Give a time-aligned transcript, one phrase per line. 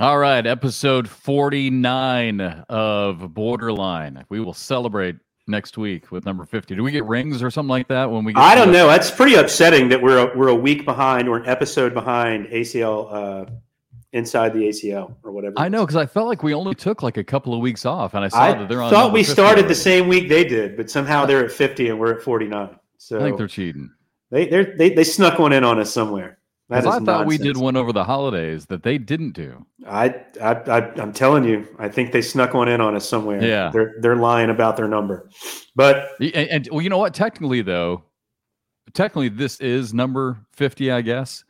[0.00, 4.24] All right, episode 49 of Borderline.
[4.28, 5.14] We will celebrate
[5.46, 6.74] next week with number 50.
[6.74, 8.88] Do we get rings or something like that when we get I don't know.
[8.88, 13.06] That's pretty upsetting that we're a, we're a week behind or an episode behind ACL
[13.12, 13.50] uh,
[14.12, 15.54] inside the ACL or whatever.
[15.58, 18.14] I know because I felt like we only took like a couple of weeks off,
[18.14, 18.90] and I saw I that they're on.
[18.90, 19.68] thought we started already.
[19.68, 22.76] the same week they did, but somehow they're at 50 and we're at 49.
[22.98, 23.92] So I think they're cheating.
[24.30, 26.38] they they they snuck one in on us somewhere.
[26.70, 29.66] That I thought we did one over the holidays that they didn't do.
[29.86, 33.42] I, I, I, I'm telling you, I think they snuck one in on us somewhere.
[33.44, 33.70] Yeah.
[33.70, 35.28] they're they're lying about their number,
[35.76, 37.12] but And, and well, you know what?
[37.12, 38.04] Technically, though,
[38.94, 41.44] technically this is number 50, I guess.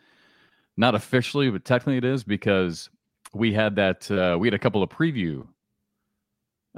[0.76, 2.90] Not officially, but technically it is because
[3.32, 4.10] we had that.
[4.10, 5.46] Uh, we had a couple of preview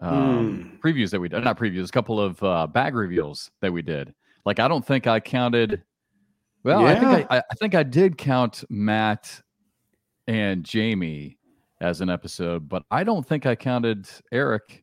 [0.02, 1.42] um, previews that we did.
[1.42, 4.14] Not previews, a couple of uh, bag reveals that we did.
[4.44, 5.82] Like I don't think I counted.
[6.66, 9.40] Well, I think I, I, think I did count Matt
[10.26, 11.38] and Jamie
[11.80, 14.82] as an episode, but I don't think I counted Eric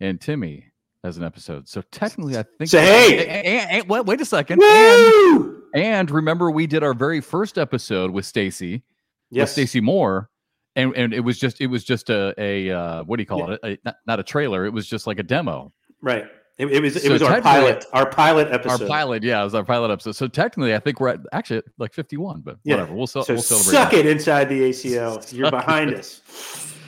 [0.00, 0.66] and Timmy
[1.04, 1.68] as an episode.
[1.68, 2.68] So technically, I think.
[2.70, 3.26] So, hey!
[3.26, 4.60] and, and- and- wait, wait a second.
[4.62, 5.62] And, woo!
[5.74, 8.82] and remember, we did our very first episode with Stacy, with
[9.30, 10.28] Yes, Stacy Moore,
[10.74, 13.52] and and it was just it was just a a uh, what do you call
[13.52, 13.60] it?
[13.64, 14.66] A, not, not a trailer.
[14.66, 15.72] It was just like a demo.
[16.00, 16.26] right.
[16.58, 18.82] It, it was it So was our pilot, our pilot episode.
[18.82, 20.12] Our pilot, yeah, it was our pilot episode.
[20.16, 22.76] So technically, I think we're at actually at like fifty one, but Yeah.
[22.76, 22.94] whatever.
[22.94, 23.72] We'll, So we'll celebrate.
[23.72, 24.00] suck that.
[24.00, 25.32] it inside the ACL.
[25.36, 25.98] You're behind it.
[26.00, 26.68] us.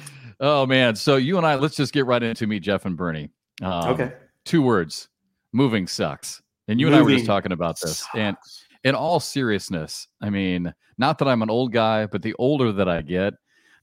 [0.41, 3.31] Oh man, so you and I, let's just get right into me, Jeff and Bernie.
[3.63, 4.13] Um, okay.
[4.45, 5.09] Two words:
[5.53, 6.43] moving sucks.
[6.67, 8.05] And you and I were just talking about this.
[8.15, 8.37] And
[8.83, 12.89] in all seriousness, I mean, not that I'm an old guy, but the older that
[12.89, 13.35] I get,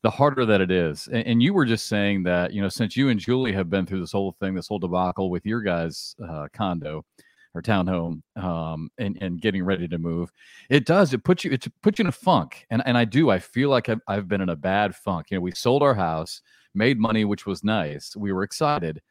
[0.03, 1.07] the harder that it is.
[1.07, 3.85] And, and you were just saying that, you know, since you and Julie have been
[3.85, 7.05] through this whole thing, this whole debacle with your guys' uh, condo
[7.53, 10.31] or townhome, um, and and getting ready to move,
[10.69, 11.13] it does.
[11.13, 12.65] It puts you it puts you in a funk.
[12.69, 13.29] And and I do.
[13.29, 15.27] I feel like I've, I've been in a bad funk.
[15.29, 16.41] You know, we sold our house,
[16.73, 18.15] made money, which was nice.
[18.15, 19.01] We were excited.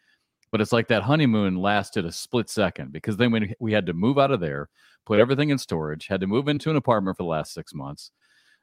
[0.53, 3.93] But it's like that honeymoon lasted a split second because then we, we had to
[3.93, 4.69] move out of there,
[5.07, 8.11] put everything in storage, had to move into an apartment for the last six months.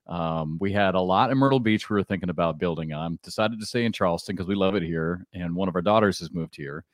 [0.07, 3.19] Um, we had a lot in Myrtle Beach we were thinking about building on.
[3.23, 6.19] Decided to stay in Charleston because we love it here, and one of our daughters
[6.19, 6.85] has moved here.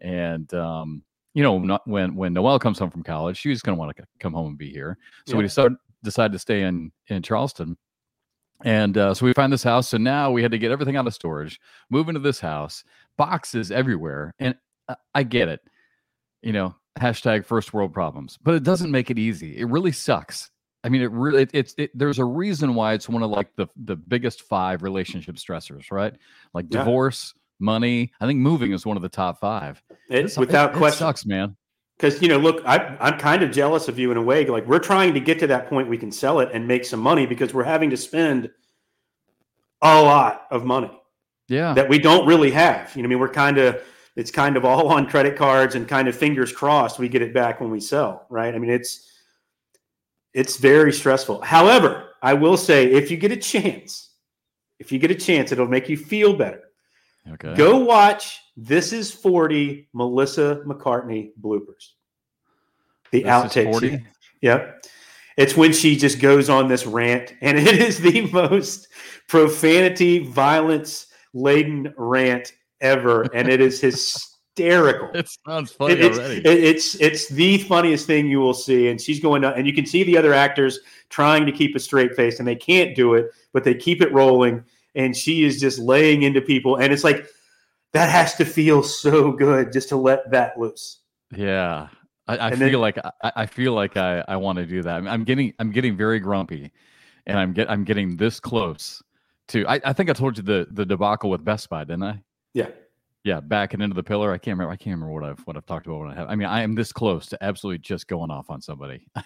[0.00, 1.02] And um,
[1.34, 4.04] you know, not, when when Noelle comes home from college, she's going to want to
[4.20, 4.98] come home and be here.
[5.26, 7.76] So we decided decided to stay in in Charleston.
[8.64, 9.88] And uh, so we find this house.
[9.88, 12.82] So now we had to get everything out of storage, move into this house,
[13.16, 14.34] boxes everywhere.
[14.40, 14.56] And
[14.88, 15.60] I- I get it,
[16.42, 19.56] you know, hashtag first world problems, but it doesn't make it easy.
[19.58, 20.50] It really sucks.
[20.84, 23.54] I mean, it really, it, it's, it, there's a reason why it's one of like
[23.56, 26.14] the, the biggest five relationship stressors, right?
[26.54, 26.78] Like Yeah.
[26.80, 28.12] divorce, money.
[28.20, 29.82] I think moving is one of the top five.
[30.08, 30.98] It, It's- without it, it question.
[30.98, 31.56] sucks, man.
[31.96, 34.46] Because you know, look, I, I'm kind of jealous of you in a way.
[34.46, 37.00] Like we're trying to get to that point we can sell it and make some
[37.00, 38.48] money because we're having to spend
[39.82, 40.90] a lot of money
[41.48, 41.72] Yeah.
[41.74, 42.94] that we don't really have.
[42.94, 43.82] You know, I mean, we're kind of
[44.14, 47.34] it's kind of all on credit cards and kind of fingers crossed we get it
[47.34, 48.26] back when we sell.
[48.30, 48.54] Right?
[48.54, 49.10] I mean, it's
[50.34, 51.40] it's very stressful.
[51.42, 54.10] However, I will say, if you get a chance,
[54.78, 56.62] if you get a chance, it'll make you feel better.
[57.32, 57.54] okay.
[57.54, 61.92] Go watch This Is 40 Melissa McCarthy bloopers.
[63.10, 63.70] The This outtakes.
[63.72, 64.04] 40?
[64.42, 64.84] Yep.
[65.36, 68.88] It's when she just goes on this rant, and it is the most
[69.28, 73.22] profanity, violence laden rant ever.
[73.32, 73.80] And it is
[74.58, 75.10] hysterical.
[75.14, 76.36] It sounds funny It- it's, already.
[76.40, 79.72] it- it's it's the funniest thing you will see, and she's going to, and you
[79.72, 83.14] can see the other actors trying to keep a straight face, and they can't do
[83.14, 84.62] it, but they keep it rolling,
[84.94, 87.26] and she is just laying into people, and it's like
[87.92, 91.00] that has to feel so good just to let that loose.
[91.34, 91.88] Yeah,
[92.26, 94.94] I, I feel then- like I, I feel like I, I want to do that.
[94.96, 96.70] I'm, I'm getting I'm getting very grumpy,
[97.26, 99.02] and I'm get I'm getting this close
[99.48, 99.66] to.
[99.66, 102.22] I, I think I told you the the debacle with Best Buy, didn't I?
[102.54, 102.68] Yeah.
[103.28, 104.32] Yeah, backing into the pillar.
[104.32, 104.72] I can't remember.
[104.72, 105.98] I can't remember what I've what I've talked about.
[106.00, 106.30] When I have.
[106.30, 109.06] I mean, I am this close to absolutely just going off on somebody.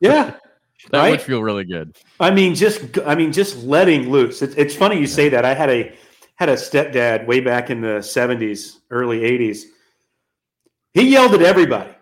[0.00, 0.34] Yeah,
[0.90, 1.10] that right?
[1.10, 1.96] would feel really good.
[2.18, 4.42] I mean, just I mean, just letting loose.
[4.42, 5.44] It's, it's funny you say that.
[5.44, 5.94] I had a
[6.34, 9.64] had a stepdad way back in the '70s, early '80s.
[10.94, 11.92] He yelled at everybody.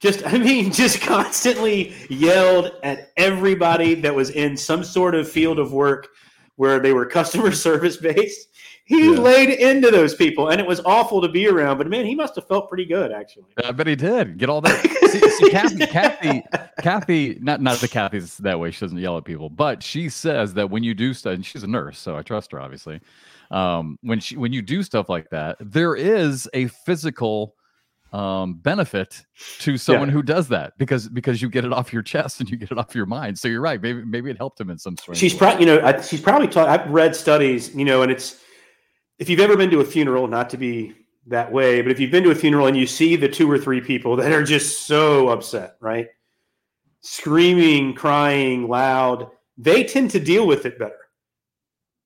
[0.00, 5.58] Just I mean, just constantly yelled at everybody that was in some sort of field
[5.60, 6.08] of work
[6.56, 8.48] where they were customer service based.
[8.90, 9.20] He Yeah.
[9.20, 11.78] laid into those people, and it was awful to be around.
[11.78, 13.44] But man, he must have felt pretty good, actually.
[13.64, 14.84] I bet he did get all that.
[15.12, 16.42] see, see, Kathy, Kathy,
[16.82, 18.72] Kathy, not not that Kathy's that way.
[18.72, 21.62] She doesn't yell at people, but she says that when you do stuff, and she's
[21.62, 23.00] a nurse, so I trust her obviously.
[23.52, 27.54] Um, when she when you do stuff like that, there is a physical
[28.12, 29.24] um, benefit
[29.60, 30.14] to someone yeah.
[30.14, 32.78] who does that because because you get it off your chest and you get it
[32.78, 33.38] off your mind.
[33.38, 33.80] So you're right.
[33.80, 35.16] Maybe maybe it helped him in some sort.
[35.16, 36.68] She's probably you know I, she's probably taught.
[36.68, 38.40] I've read studies you know, and it's
[39.20, 40.94] if you've ever been to a funeral, not to be
[41.26, 43.58] that way, but if you've been to a funeral and you see the two or
[43.58, 46.08] three people that are just so upset, right,
[47.02, 49.28] screaming, crying, loud,
[49.58, 50.94] they tend to deal with it better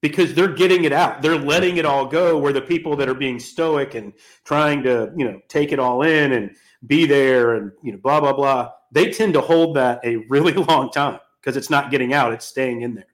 [0.03, 1.23] because they're getting it out.
[1.23, 2.37] They're letting it all go.
[2.37, 4.13] Where the people that are being stoic and
[4.45, 6.51] trying to, you know, take it all in and
[6.87, 10.53] be there and, you know, blah, blah, blah, they tend to hold that a really
[10.69, 13.07] long time because it's not getting out, it's staying in there.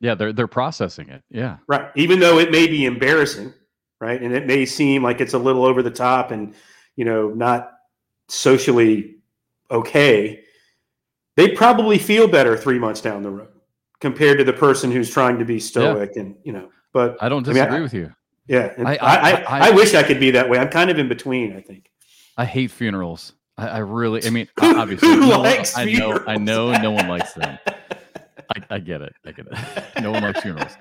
[0.00, 1.22] Yeah, they're they're processing it.
[1.30, 1.58] Yeah.
[1.66, 1.90] Right.
[1.96, 3.52] Even though it may be embarrassing,
[4.00, 4.20] right?
[4.20, 6.54] And it may seem like it's a little over the top and,
[6.96, 7.72] you know, not
[8.28, 9.16] socially
[9.70, 10.44] okay.
[11.36, 13.48] They probably feel better three months down the road
[14.00, 16.22] compared to the person who's trying to be stoic yeah.
[16.22, 18.14] and you know but i don't disagree I mean, I, with you
[18.46, 21.08] yeah I I, I, I, wish i could be that way i'm kind of in
[21.08, 21.90] between i think
[22.36, 26.72] i hate funerals i, really i mean obviously Who no likes i know i know
[26.72, 27.58] no one likes them
[28.70, 29.84] I, get it i get it.
[30.02, 30.72] No one likes funerals.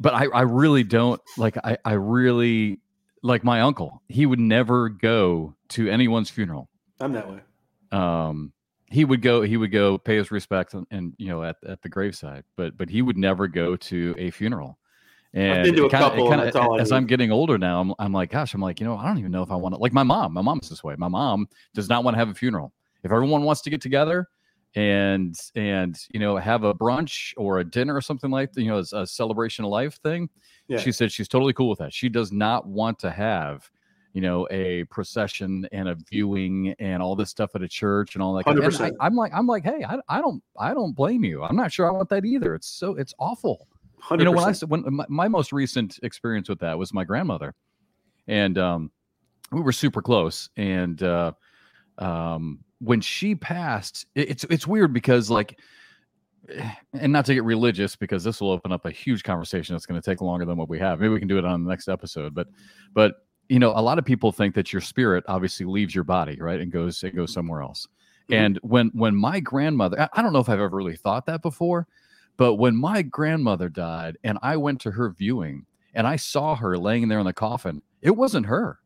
[0.00, 2.80] But i i really don't like i i really
[3.22, 6.68] like my uncle he would never go to anyone's funeral.
[7.00, 7.40] I'm that way.
[7.92, 8.52] Um
[8.90, 11.80] he would go he would go pay his respects and, and, you know at, at
[11.82, 14.78] the graveside but but he would never go to a funeral.
[15.32, 18.12] And I've been to a kinda, couple kinda, as i'm getting older now I'm, I'm
[18.12, 19.92] like gosh i'm like you know i don't even know if i want to like
[19.92, 20.96] my mom my mom's this way.
[20.98, 22.72] My mom does not want to have a funeral.
[23.04, 24.28] If everyone wants to get together
[24.76, 28.78] and and you know have a brunch or a dinner or something like you know
[28.78, 30.28] as a celebration of life thing
[30.68, 30.78] yeah.
[30.78, 33.68] she said she's totally cool with that she does not want to have
[34.12, 38.22] you know, a procession and a viewing and all this stuff at a church and
[38.22, 38.44] all that.
[38.44, 41.42] Kind of, I, am like, I'm like, hey, I, I don't, I don't blame you.
[41.42, 42.54] I'm not sure I want that either.
[42.54, 43.68] It's so, it's awful.
[44.02, 44.18] 100%.
[44.18, 47.54] You know, when I when my, my, most recent experience with that was my grandmother,
[48.26, 48.90] and um,
[49.52, 50.48] we were super close.
[50.56, 51.32] And uh,
[51.98, 55.58] um, when she passed, it, it's it's weird because like
[56.94, 60.00] and not to get religious because this will open up a huge conversation that's going
[60.00, 61.86] to take longer than what we have maybe we can do it on the next
[61.86, 62.48] episode but
[62.92, 63.18] but
[63.50, 66.60] you know, a lot of people think that your spirit obviously leaves your body, right,
[66.60, 67.86] and goes it goes somewhere else.
[68.30, 68.34] Mm-hmm.
[68.34, 71.88] And when when my grandmother, I don't know if I've ever really thought that before,
[72.36, 76.78] but when my grandmother died and I went to her viewing and I saw her
[76.78, 78.78] laying there in the coffin, it wasn't her.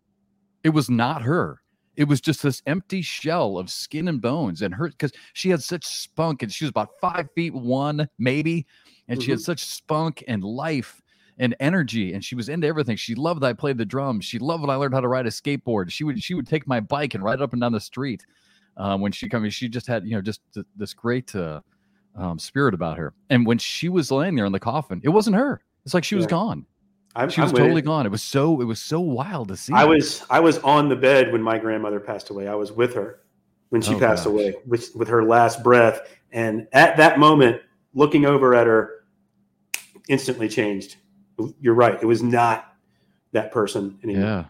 [0.64, 1.60] It was not her.
[1.96, 5.62] It was just this empty shell of skin and bones and her because she had
[5.62, 8.66] such spunk and she was about five feet one, maybe,
[9.08, 9.24] and mm-hmm.
[9.24, 9.44] she had mm-hmm.
[9.44, 11.00] such spunk and life
[11.38, 12.96] and energy and she was into everything.
[12.96, 14.24] She loved that i played the drums.
[14.24, 15.90] She loved that i learned how to ride a skateboard.
[15.90, 18.24] She would she would take my bike and ride up and down the street
[18.76, 21.60] um, when she came she just had you know just th- this great uh,
[22.16, 23.14] um, spirit about her.
[23.30, 25.60] And when she was laying there in the coffin it wasn't her.
[25.84, 26.66] It's like she was gone
[27.16, 28.06] I'm, she was I'm totally gone.
[28.06, 29.72] It was so it was so wild to see.
[29.72, 32.48] I was I was on the bed when my grandmother passed away.
[32.48, 33.20] I was with her
[33.70, 34.32] when she oh, passed gosh.
[34.32, 36.00] away with with her last breath,
[36.32, 37.62] and at that moment,
[37.94, 39.04] looking over at her,
[40.08, 40.96] instantly changed
[41.60, 41.98] you're right.
[42.00, 42.74] It was not
[43.32, 44.24] that person anymore.
[44.24, 44.44] Yeah.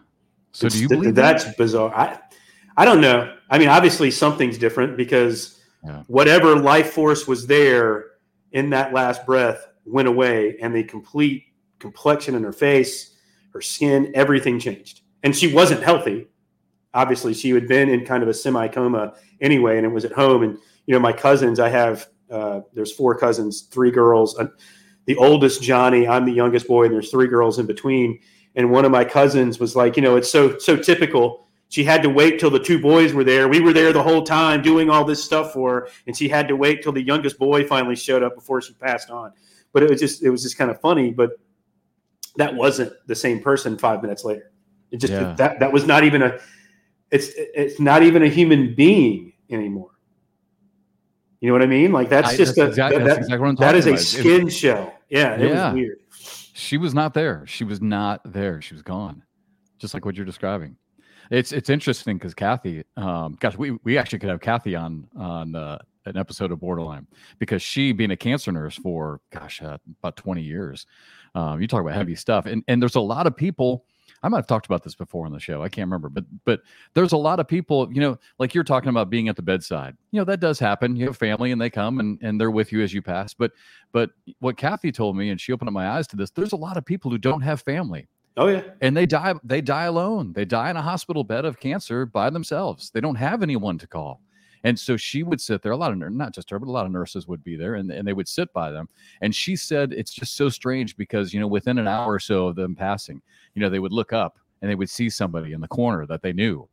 [0.51, 1.57] So it's, do you believe that's that?
[1.57, 1.93] bizarre?
[1.93, 2.19] I
[2.77, 3.35] I don't know.
[3.49, 6.03] I mean, obviously something's different because yeah.
[6.07, 8.05] whatever life force was there
[8.51, 11.43] in that last breath went away, and the complete
[11.79, 13.15] complexion in her face,
[13.53, 15.01] her skin, everything changed.
[15.23, 16.27] And she wasn't healthy.
[16.93, 20.13] Obviously, she had been in kind of a semi coma anyway, and it was at
[20.13, 20.43] home.
[20.43, 24.37] And you know, my cousins, I have uh, there's four cousins, three girls
[25.05, 28.19] the oldest Johnny, I'm the youngest boy, and there's three girls in between.
[28.55, 31.47] And one of my cousins was like, you know, it's so so typical.
[31.69, 33.47] She had to wait till the two boys were there.
[33.47, 36.47] We were there the whole time doing all this stuff for her, and she had
[36.47, 39.31] to wait till the youngest boy finally showed up before she passed on.
[39.73, 41.11] But it was just it was just kind of funny.
[41.11, 41.31] But
[42.37, 44.51] that wasn't the same person five minutes later.
[44.91, 45.33] It just yeah.
[45.37, 46.39] that that was not even a
[47.11, 49.91] it's it's not even a human being anymore.
[51.41, 51.91] You know what I mean?
[51.91, 54.93] Like that's I, just that's a exactly, that, exactly that is a skin shell.
[55.09, 55.67] Yeah, it yeah.
[55.67, 55.99] was weird.
[56.53, 57.45] She was not there.
[57.45, 58.61] She was not there.
[58.61, 59.23] She was gone,
[59.77, 60.77] just like what you're describing.
[61.31, 65.55] It's it's interesting because Kathy, um, gosh, we we actually could have Kathy on on
[65.55, 67.07] uh, an episode of Borderline
[67.39, 70.85] because she, being a cancer nurse for gosh uh, about 20 years,
[71.33, 73.85] um, you talk about heavy stuff, and and there's a lot of people
[74.23, 75.61] I might have talked about this before on the show.
[75.61, 76.61] I can't remember, but but
[76.93, 79.95] there's a lot of people, you know, like you're talking about being at the bedside.
[80.11, 80.95] You know, that does happen.
[80.95, 83.33] You have family and they come and, and they're with you as you pass.
[83.33, 83.51] But
[83.91, 86.57] but what Kathy told me, and she opened up my eyes to this, there's a
[86.57, 88.07] lot of people who don't have family.
[88.37, 88.63] Oh yeah.
[88.81, 90.33] And they die they die alone.
[90.33, 92.91] They die in a hospital bed of cancer by themselves.
[92.91, 94.21] They don't have anyone to call.
[94.65, 95.73] And so she would sit there.
[95.73, 97.91] A lot of not just her, but a lot of nurses would be there, and,
[97.91, 98.89] and they would sit by them.
[99.21, 102.47] And she said it's just so strange because you know within an hour or so
[102.47, 103.21] of them passing,
[103.53, 106.23] you know they would look up and they would see somebody in the corner that
[106.23, 106.67] they knew,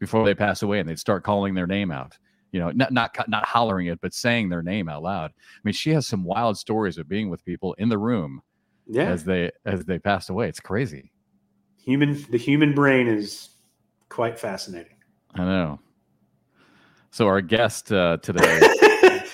[0.00, 2.18] before they pass away, and they'd start calling their name out.
[2.50, 5.30] You know, not not not hollering it, but saying their name out loud.
[5.30, 8.42] I mean, she has some wild stories of being with people in the room
[8.92, 9.04] Yeah.
[9.10, 10.48] as they as they passed away.
[10.48, 11.10] It's crazy.
[11.78, 13.50] human the human brain is
[14.08, 14.96] quite fascinating.
[15.34, 15.80] I know.
[17.10, 18.60] So our guest uh, today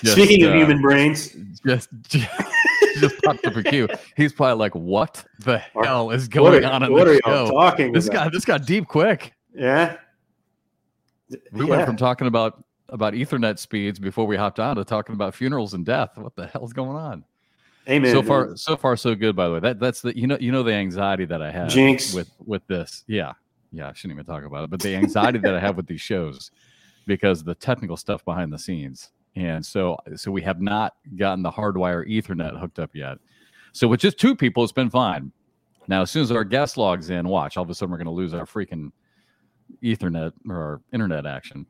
[0.01, 1.35] Just, Speaking of uh, human brains,
[1.67, 3.85] just just popped up a queue.
[4.15, 7.49] He's probably like, "What the Or- hell is going are, on in what are show?"
[7.51, 8.25] talking This about?
[8.25, 9.33] guy, this got deep quick.
[9.53, 9.97] yeah.
[11.51, 11.69] We yeah.
[11.69, 15.73] went from talking about about Ethernet speeds before we hopped on to talking about funerals
[15.73, 16.11] and death.
[16.17, 17.25] What the hell's going on?
[17.89, 18.11] Amen.
[18.11, 19.35] so far, so far, so good.
[19.35, 21.69] By the way, that that's the you know you know the anxiety that I have
[21.69, 22.13] Jinx.
[22.13, 23.03] with with this.
[23.07, 23.33] Yeah,
[23.71, 23.89] yeah.
[23.89, 26.51] I shouldn't even talk about it, but the anxiety that I have with these shows
[27.07, 31.51] because the technical stuff behind the scenes, and so so we have not gotten the
[31.51, 33.17] hardwire Ethernet hooked up yet.
[33.73, 35.31] So with just two people, it's been fine.
[35.87, 38.05] Now, as soon as our guest logs in, watch all of a sudden we're going
[38.05, 38.91] to lose our freaking
[39.83, 41.65] Ethernet or our internet action.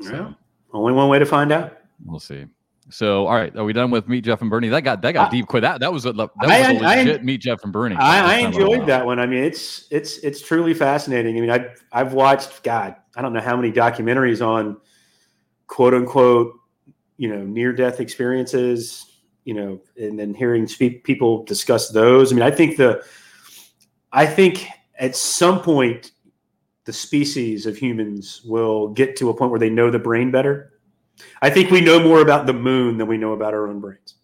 [0.00, 0.32] So Yeah.
[0.72, 1.78] Only one way to find out.
[2.04, 2.46] we'll see.
[2.90, 4.68] So, all right, are we done with Meet Jeff and Bernie?
[4.68, 5.62] That got that got I- deep quick.
[5.62, 7.96] That that was a that was I- a I- legit Meet Jeff and Bernie.
[7.96, 9.18] I, I enjoyed that one.
[9.18, 11.36] I mean, it's it's it's truly fascinating.
[11.36, 14.76] I mean, I've I've watched God, I don't know how many documentaries on
[15.66, 16.52] quote unquote,
[17.16, 22.32] you know, near death experiences, you know, and then hearing speak, people discuss those.
[22.32, 23.02] I mean, I think the
[24.12, 24.66] I think
[24.98, 26.12] at some point
[26.84, 30.70] the species of humans will get to a point where they know the brain better.
[31.42, 34.14] I think we know more about the moon than we know about our own brains.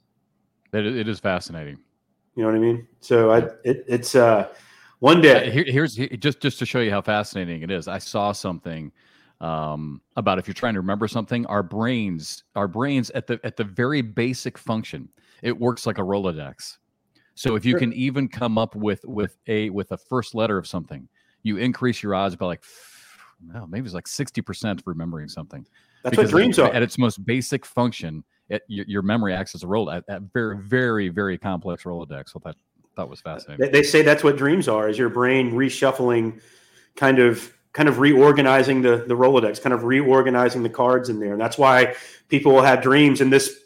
[0.73, 1.79] It, it is fascinating.
[2.37, 2.87] You know what I mean?
[3.01, 4.49] So I, it, it's uh,
[5.01, 5.51] one Uh, day.
[5.51, 7.89] here, here's here- just just to show you how fascinating it is.
[7.89, 8.93] I saw something
[9.41, 13.57] um, about if you're trying to remember something, our brains, our brains at the at
[13.57, 15.09] the very basic function,
[15.43, 16.79] it works like a Rolodex.
[17.35, 17.81] So if you Sure.
[17.81, 21.09] can even come up with with a with a first letter of something,
[21.43, 22.63] you increase your odds by like
[23.43, 25.67] no, maybe it's like sixty percent remembering something.
[26.03, 26.75] That's what Because dreams at, are.
[26.75, 30.23] At its most basic function, it, your, your memory acts as a roll at, at
[30.33, 30.69] very mm-hmm.
[30.69, 32.35] very very complex Rolodex.
[32.35, 32.57] What that
[32.97, 33.65] that was fascinating.
[33.65, 36.41] They, they say that's what dreams are: is your brain reshuffling,
[36.97, 41.33] kind of, kind of reorganizing the the Rolodex, kind of reorganizing the cards in there.
[41.33, 41.95] And that's why
[42.29, 43.59] people will have dreams, and this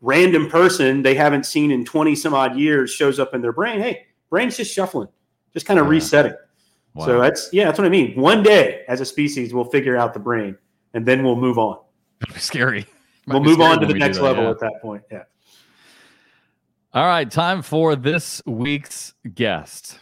[0.00, 3.80] random person they haven't seen in twenty some odd years shows up in their brain.
[3.80, 5.08] Hey, brain's just shuffling,
[5.52, 5.90] just kind of Yeah.
[5.90, 6.34] resetting.
[6.94, 7.06] Wow.
[7.06, 8.20] So that's yeah, that's what I mean.
[8.20, 10.58] One day, as a species, we'll figure out the brain,
[10.94, 11.78] and then we'll move on.
[12.22, 12.86] It'd be scary.
[13.26, 14.50] Might We'll be move scary on to the next that, level yeah.
[14.50, 15.02] at that point.
[15.10, 15.22] Yeah.
[16.94, 20.00] All right, time for this week's guest,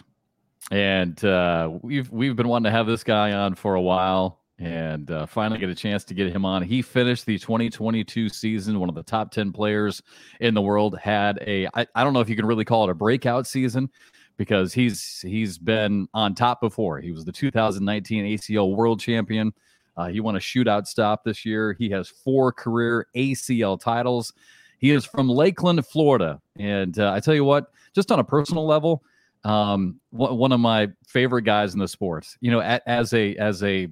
[0.72, 5.08] and uh, we've we've been wanting to have this guy on for a while, and
[5.10, 6.62] uh, finally get a chance to get him on.
[6.62, 10.02] He finished the 2022 season, one of the top 10 players
[10.40, 10.98] in the world.
[10.98, 13.88] Had a I, I don't know if you can really call it a breakout season
[14.36, 16.98] because he's he's been on top before.
[16.98, 19.52] He was the 2019 ACL World Champion.
[20.00, 21.74] Uh, he won a shootout stop this year.
[21.74, 24.32] He has four career ACL titles.
[24.78, 28.66] He is from Lakeland, Florida, and uh, I tell you what, just on a personal
[28.66, 29.02] level,
[29.44, 32.38] um, one of my favorite guys in the sports.
[32.40, 33.88] You know, as a as a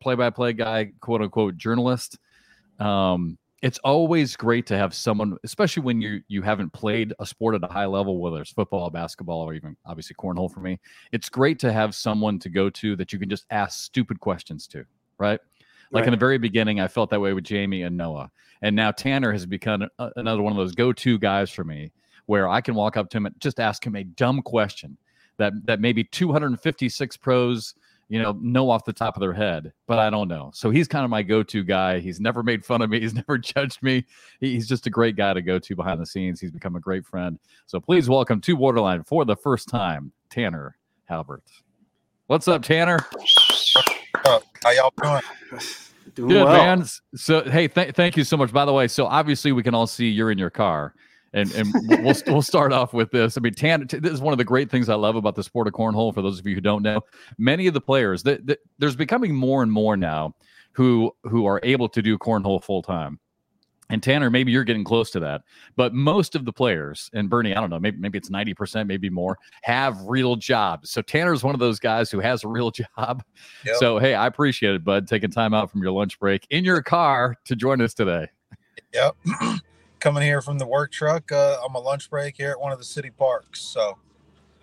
[0.00, 2.18] play-by-play guy, quote unquote journalist,
[2.78, 7.54] um, it's always great to have someone, especially when you you haven't played a sport
[7.54, 10.78] at a high level, whether it's football, basketball, or even obviously cornhole for me.
[11.10, 14.66] It's great to have someone to go to that you can just ask stupid questions
[14.68, 14.84] to,
[15.18, 15.40] right?
[15.90, 18.30] Like in the very beginning, I felt that way with Jamie and Noah,
[18.62, 21.92] and now Tanner has become a, another one of those go-to guys for me,
[22.26, 24.98] where I can walk up to him and just ask him a dumb question
[25.38, 27.74] that that maybe 256 pros,
[28.10, 30.50] you know, know off the top of their head, but I don't know.
[30.52, 32.00] So he's kind of my go-to guy.
[32.00, 33.00] He's never made fun of me.
[33.02, 34.04] He's never judged me.
[34.40, 36.38] He- He's just a great guy to go to behind the scenes.
[36.40, 37.38] He's become a great friend.
[37.66, 41.44] So please welcome to Borderline for the first time, Tanner Halbert.
[42.26, 42.98] What's up, Tanner?
[44.64, 44.92] Up?
[45.02, 45.62] How y'all doing?
[46.14, 46.76] Doing Good well.
[46.76, 46.84] man.
[47.14, 48.52] So hey, th- thank you so much.
[48.52, 50.94] By the way, so obviously we can all see you're in your car,
[51.32, 51.72] and and
[52.02, 53.36] we'll we'll start off with this.
[53.36, 55.44] I mean, Tan, t- this is one of the great things I love about the
[55.44, 56.12] sport of cornhole.
[56.12, 57.02] For those of you who don't know,
[57.36, 60.34] many of the players that, that there's becoming more and more now
[60.72, 63.20] who who are able to do cornhole full time.
[63.90, 65.42] And Tanner, maybe you're getting close to that,
[65.74, 68.86] but most of the players, and Bernie, I don't know, maybe maybe it's ninety percent,
[68.86, 70.90] maybe more, have real jobs.
[70.90, 73.22] So Tanner's one of those guys who has a real job.
[73.64, 73.76] Yep.
[73.76, 76.82] So hey, I appreciate it, bud, taking time out from your lunch break in your
[76.82, 78.26] car to join us today.
[78.92, 79.16] Yep.
[80.00, 82.78] Coming here from the work truck uh, on my lunch break here at one of
[82.78, 83.60] the city parks.
[83.60, 83.98] So,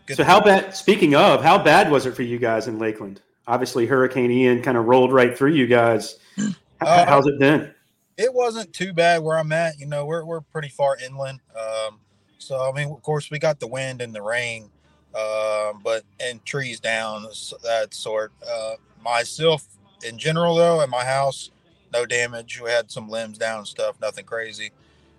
[0.05, 0.74] good So how bad?
[0.74, 3.22] Speaking of, how bad was it for you guys in Lakeland?
[3.46, 6.20] Obviously, Hurricane Ian kind of rolled right through you guys.
[6.39, 7.75] H- Uh, How's it been?
[8.18, 9.80] It wasn't too bad where I'm at.
[9.80, 11.40] You know, we're we're pretty far inland.
[11.56, 12.00] Um,
[12.38, 14.70] so I mean, of course, we got the wind and the rain,
[15.16, 17.24] um, but and trees down
[17.64, 18.32] that sort.
[18.48, 19.66] Uh, myself,
[20.04, 21.52] in general, though, at my house,
[21.94, 22.62] no damage.
[22.62, 24.72] We had some limbs down and stuff, nothing crazy.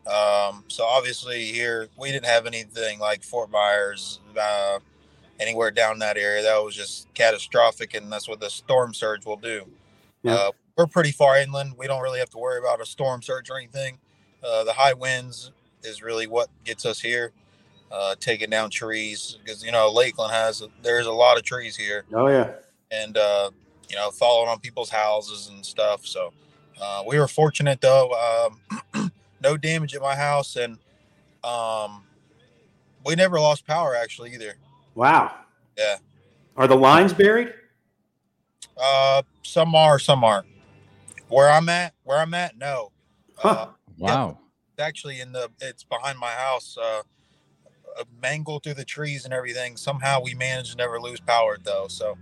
[0.07, 4.79] Um, so obviously here we didn't have anything like Fort Myers, uh,
[5.41, 6.43] anywhere down that area.
[6.43, 9.67] That was just catastrophic, and that's what the storm surge will do.
[10.23, 10.51] Yeah.
[10.77, 11.75] We're pretty far inland.
[11.79, 13.99] We don't really have to worry about a storm surge or anything.
[14.45, 15.51] Uh, the high winds
[15.83, 17.33] is really what gets us here,
[17.91, 22.05] uh, taking down trees because you know Lakeland has there's a lot of trees here.
[22.13, 22.53] Oh yeah,
[22.91, 23.51] and uh,
[23.89, 26.05] you know falling on people's houses and stuff.
[26.07, 26.33] So
[26.81, 28.51] uh, we were fortunate though,
[28.95, 29.11] um,
[29.43, 30.79] no damage at my house, and
[31.43, 32.03] um,
[33.05, 34.57] we never lost power actually either.
[34.95, 35.35] Wow.
[35.79, 35.97] Yeah.
[36.57, 37.55] Are the lines buried?
[38.77, 40.47] Uh, some are, some aren't.
[41.29, 42.93] Where I'm at, where I'm at, no.
[43.37, 43.49] Huh.
[43.49, 43.67] Uh,
[43.99, 44.39] wow.
[44.73, 46.77] It's actually, in the it's behind my house.
[46.81, 47.03] Uh,
[48.21, 49.75] mangled through the trees and everything.
[49.75, 51.87] Somehow we managed to never lose power though.
[51.89, 52.17] So.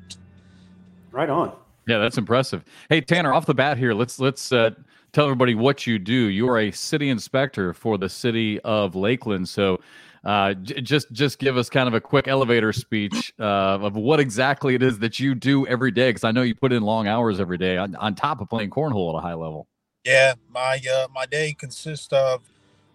[1.11, 1.53] Right on.
[1.89, 2.65] Yeah, that's impressive.
[2.89, 4.71] Hey Tanner, off the bat here, let's let's uh,
[5.13, 6.15] tell everybody what you do.
[6.15, 9.49] You are a city inspector for the city of Lakeland.
[9.49, 9.81] So
[10.25, 14.21] uh, j- just just give us kind of a quick elevator speech uh, of what
[14.21, 17.07] exactly it is that you do every day, because I know you put in long
[17.07, 19.67] hours every day on, on top of playing cornhole at a high level.
[20.05, 22.43] Yeah, my uh, my day consists of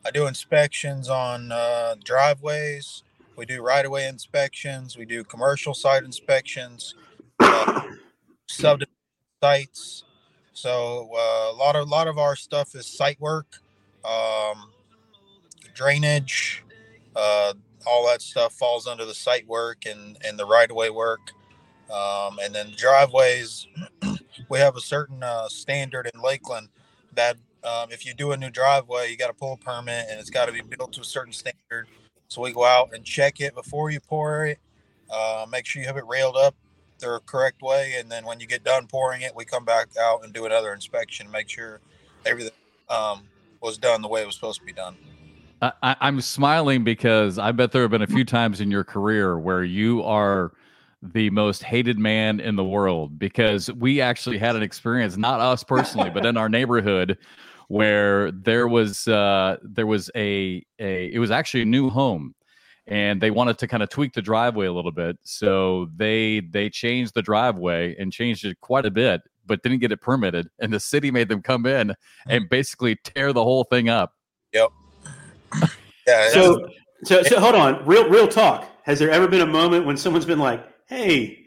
[0.06, 3.04] I do inspections on uh, driveways.
[3.36, 4.98] We do right of way inspections.
[4.98, 6.96] We do commercial site inspections,
[7.40, 7.84] uh,
[9.42, 10.04] sites.
[10.54, 13.48] So uh, a lot of a lot of our stuff is site work,
[14.04, 14.72] um,
[15.74, 16.64] drainage,
[17.16, 17.54] uh,
[17.86, 21.32] all that stuff falls under the site work and, and the right of way work.
[21.92, 23.68] Um, and then driveways,
[24.50, 26.70] we have a certain uh, standard in Lakeland
[27.16, 30.20] that um, if you do a new driveway, you got to pull a permit and
[30.20, 31.88] it's got to be built to a certain standard.
[32.28, 34.60] So we go out and check it before you pour it,
[35.10, 36.56] uh, make sure you have it railed up
[37.00, 37.96] the correct way.
[37.98, 40.74] And then when you get done pouring it, we come back out and do another
[40.74, 41.80] inspection, make sure
[42.26, 42.52] everything
[42.90, 43.24] um,
[43.62, 44.96] was done the way it was supposed to be done.
[45.62, 49.38] I, am smiling because I bet there have been a few times in your career
[49.38, 50.54] where you are
[51.02, 55.64] the most hated man in the world because we actually had an experience, not us
[55.64, 57.18] personally, but in our neighborhood
[57.68, 62.34] where there was uh, there was a a it was actually a new home
[62.88, 65.18] and they wanted to kind of tweak the driveway a little bit.
[65.24, 69.92] So they they changed the driveway and changed it quite a bit but didn't get
[69.92, 70.48] it permitted.
[70.60, 71.96] And the city made them come in
[72.28, 74.14] and basically tear the whole thing up.
[74.54, 74.70] Yep
[76.08, 76.30] yeah.
[76.30, 76.68] So,
[77.04, 77.86] so, so hold on.
[77.86, 78.66] Real, real talk.
[78.84, 81.46] Has there ever been a moment when someone's been like, "Hey,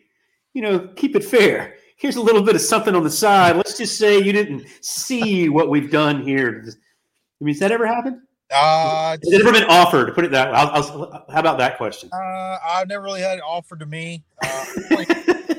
[0.55, 1.77] you know, keep it fair.
[1.97, 3.57] Here's a little bit of something on the side.
[3.57, 7.87] Let's just say you didn't see what we've done here." I mean, has that ever
[7.87, 8.21] happened?
[8.53, 10.15] Uh, Has it ever been offered?
[10.15, 10.57] Put it that way.
[10.57, 12.11] I'll, I'll, how about that question?
[12.13, 14.23] Uh, I've never really had it offered to me.
[14.45, 14.65] Uh,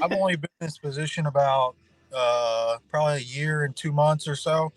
[0.01, 1.75] I've only been in this position about
[2.15, 4.71] uh, probably a year and two months or so.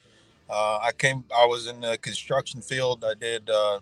[0.48, 1.24] Uh, I came.
[1.36, 3.04] I was in the construction field.
[3.04, 3.50] I did.
[3.50, 3.80] Uh,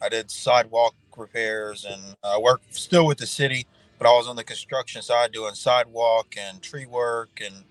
[0.00, 3.66] I did sidewalk repairs, and I work still with the city,
[3.98, 7.64] but I was on the construction side doing sidewalk and tree work and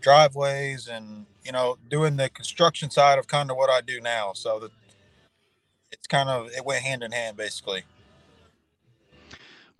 [0.00, 4.32] driveways, and you know, doing the construction side of kind of what I do now.
[4.34, 4.68] So
[5.90, 7.84] it's kind of it went hand in hand, basically.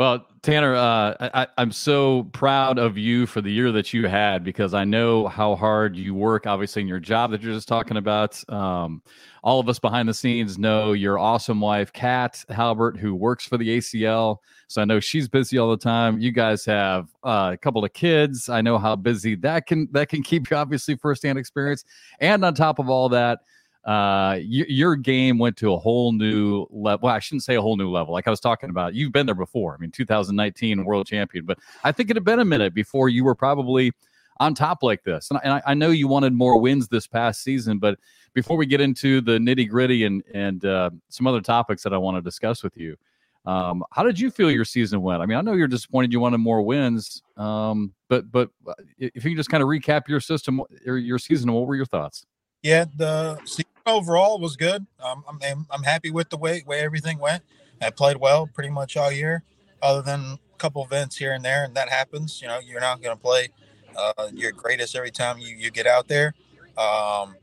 [0.02, 4.42] Well, Tanner, uh, I, am so proud of you for the year that you had
[4.42, 7.96] because I know how hard you work, obviously, in your job that you're just talking
[7.96, 8.42] about.
[8.52, 9.00] Um,
[9.44, 13.56] all of us behind the scenes know your awesome wife, Kat Halbert, who works for
[13.56, 14.38] the ACL.
[14.66, 16.18] So I know she's busy all the time.
[16.18, 18.48] You guys have uh, a couple of kids.
[18.48, 21.84] I know how busy that can that can keep you, obviously, firsthand experience.
[22.18, 23.38] And on top of all that,
[23.84, 27.06] uh, your game went to a whole new level.
[27.06, 28.12] Well, I shouldn't say a whole new level.
[28.12, 29.74] Like I was talking about, you've been there before.
[29.74, 33.24] I mean, 2019 world champion, but I think it had been a minute before you
[33.24, 33.92] were probably
[34.38, 35.30] on top like this.
[35.30, 37.98] And, I, and I, know you wanted more wins this past season, but
[38.34, 41.98] before we get into the nitty gritty and and uh, some other topics that I
[41.98, 42.96] want to discuss with you,
[43.44, 45.22] um, how did you feel your season went?
[45.22, 49.24] I mean, I know you're disappointed you wanted more wins, um, but but uh, if
[49.24, 52.26] you can just kind of recap your system or your season, what were your thoughts?
[52.62, 53.40] Yeah, the
[53.86, 54.86] overall was good.
[55.00, 57.42] Um, I'm I'm happy with the way way everything went.
[57.80, 59.42] I played well pretty much all year,
[59.82, 60.20] other than
[60.54, 62.40] a couple events here and there, and that happens.
[62.40, 63.48] You know, you're not going to play
[63.96, 66.34] uh, your greatest every time you you get out there.
[66.78, 67.36] Um,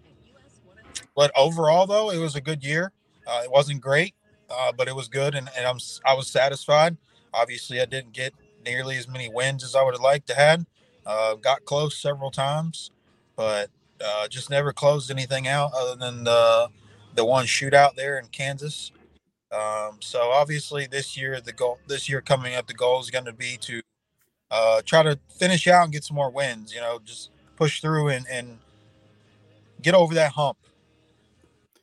[1.15, 2.91] but overall, though, it was a good year.
[3.28, 4.15] Uh, it wasn't great,
[4.49, 6.97] uh, but it was good, and, and I'm I was satisfied.
[7.34, 8.34] Obviously, I didn't get
[8.65, 10.65] nearly as many wins as I would have liked to had.
[11.06, 12.91] Uh, got close several times,
[13.36, 13.69] but
[14.04, 16.68] uh, just never closed anything out other than the
[17.16, 18.92] the one shootout there in Kansas.
[19.52, 23.26] Um, so obviously this year the goal this year coming up the goal is going
[23.26, 23.82] to be to
[24.52, 26.74] uh, try to finish out and get some more wins.
[26.74, 28.60] You know, just push through and and
[29.82, 30.58] get over that hump.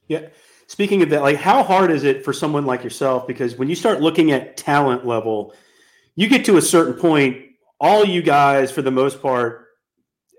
[0.08, 0.28] Yeah.
[0.68, 3.26] Speaking of that, like how hard is it for someone like yourself?
[3.26, 5.54] Because when you start looking at talent level,
[6.16, 7.44] you get to a certain point,
[7.78, 9.65] all you guys, for the most part,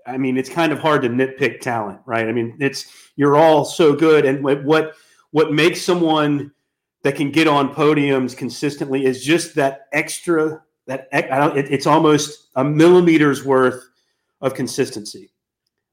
[0.08, 2.26] I mean, it's kind of hard to nitpick talent, right?
[2.26, 4.94] I mean, it's you're all so good, and what
[5.30, 6.52] what makes someone
[7.02, 12.64] that can get on podiums consistently is just that extra that it, it's almost a
[12.64, 13.88] millimeter's worth
[14.40, 15.30] of consistency.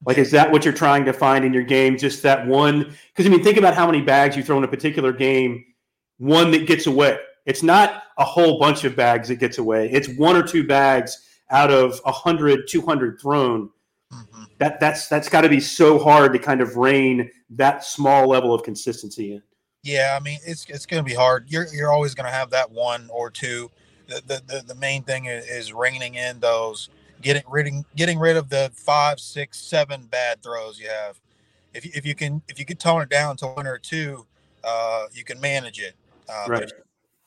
[0.04, 1.98] Like, is that what you're trying to find in your game?
[1.98, 2.94] Just that one?
[3.08, 5.64] Because I mean, think about how many bags you throw in a particular game.
[6.18, 7.18] One that gets away.
[7.44, 9.90] It's not a whole bunch of bags that gets away.
[9.90, 13.70] It's one or two bags out of 100, 200 thrown.
[14.12, 14.44] Mm-hmm.
[14.58, 18.54] That that's that's got to be so hard to kind of rein that small level
[18.54, 19.42] of consistency in.
[19.82, 21.46] Yeah, I mean it's it's going to be hard.
[21.48, 23.70] You're you're always going to have that one or two.
[24.06, 26.88] The the the, the main thing is, is reining in those
[27.22, 31.20] getting rid getting rid of the five, six, seven bad throws you have.
[31.74, 34.26] If you, if you can if you can tone it down to one or two,
[34.62, 35.94] uh, you can manage it.
[36.28, 36.72] Uh, right.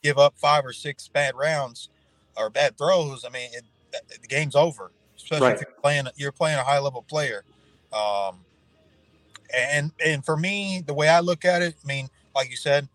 [0.02, 1.88] give up five or six bad rounds
[2.36, 4.92] or bad throws, I mean, it, the game's over.
[5.30, 5.54] Especially right.
[5.54, 7.44] if you're playing you're playing a high level player.
[7.92, 8.40] Um,
[9.54, 12.88] and and for me, the way I look at it, I mean, like you said,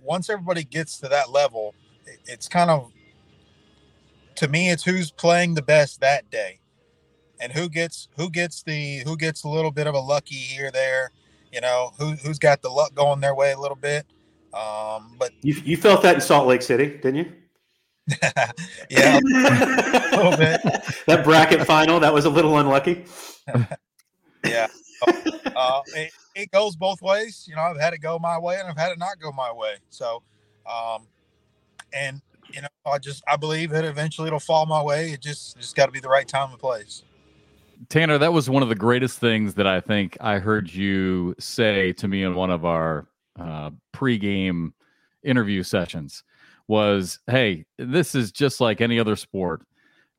[0.00, 1.74] once everybody gets to that level,
[2.26, 2.90] it's kind of
[4.36, 6.58] to me it's who's playing the best that day
[7.40, 10.70] and who gets who gets the who gets a little bit of a lucky here
[10.70, 11.10] there
[11.52, 14.06] you know who who's got the luck going their way a little bit
[14.54, 17.32] um but you, you felt that in salt lake city didn't you
[18.90, 20.60] yeah a little bit
[21.06, 23.04] that bracket final that was a little unlucky
[24.44, 24.66] yeah
[25.56, 28.68] uh, it, it goes both ways you know i've had it go my way and
[28.68, 30.22] i've had it not go my way so
[30.66, 31.06] um
[31.92, 32.20] and
[32.52, 35.10] you know, I just I believe that eventually it'll fall my way.
[35.12, 37.02] It just just got to be the right time and place.
[37.88, 41.92] Tanner, that was one of the greatest things that I think I heard you say
[41.94, 43.06] to me in one of our
[43.38, 44.72] uh, pregame
[45.22, 46.22] interview sessions.
[46.68, 49.62] Was hey, this is just like any other sport.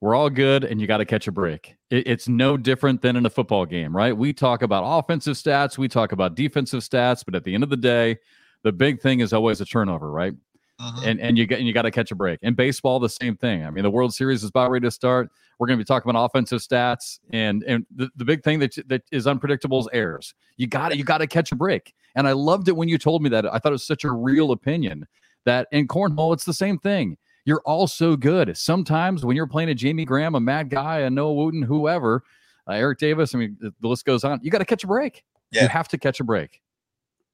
[0.02, 1.78] We're all good, and you got to catch a break.
[1.90, 4.16] It, it's no different than in a football game, right?
[4.16, 7.70] We talk about offensive stats, we talk about defensive stats, but at the end of
[7.70, 8.18] the day,
[8.64, 10.34] the big thing is always a turnover, right?
[10.80, 11.02] Uh-huh.
[11.06, 12.40] And and you get and you got to catch a break.
[12.42, 13.64] In baseball, the same thing.
[13.64, 15.30] I mean, the World Series is about ready to start.
[15.58, 18.76] We're going to be talking about offensive stats, and and the, the big thing that
[18.88, 20.34] that is unpredictable is errors.
[20.58, 21.94] You got to you got to catch a break.
[22.16, 23.46] And I loved it when you told me that.
[23.46, 25.08] I thought it was such a real opinion
[25.46, 27.18] that in cornhole it's the same thing.
[27.46, 28.56] You're all so good.
[28.58, 32.24] Sometimes when you're playing a Jamie Graham, a Matt Guy, a Noah Wooten, whoever,
[32.70, 34.40] uh, Eric Davis, I mean, the list goes on.
[34.42, 35.26] You got to catch a break.
[35.52, 35.64] Yeah.
[35.64, 36.62] You have to catch a break.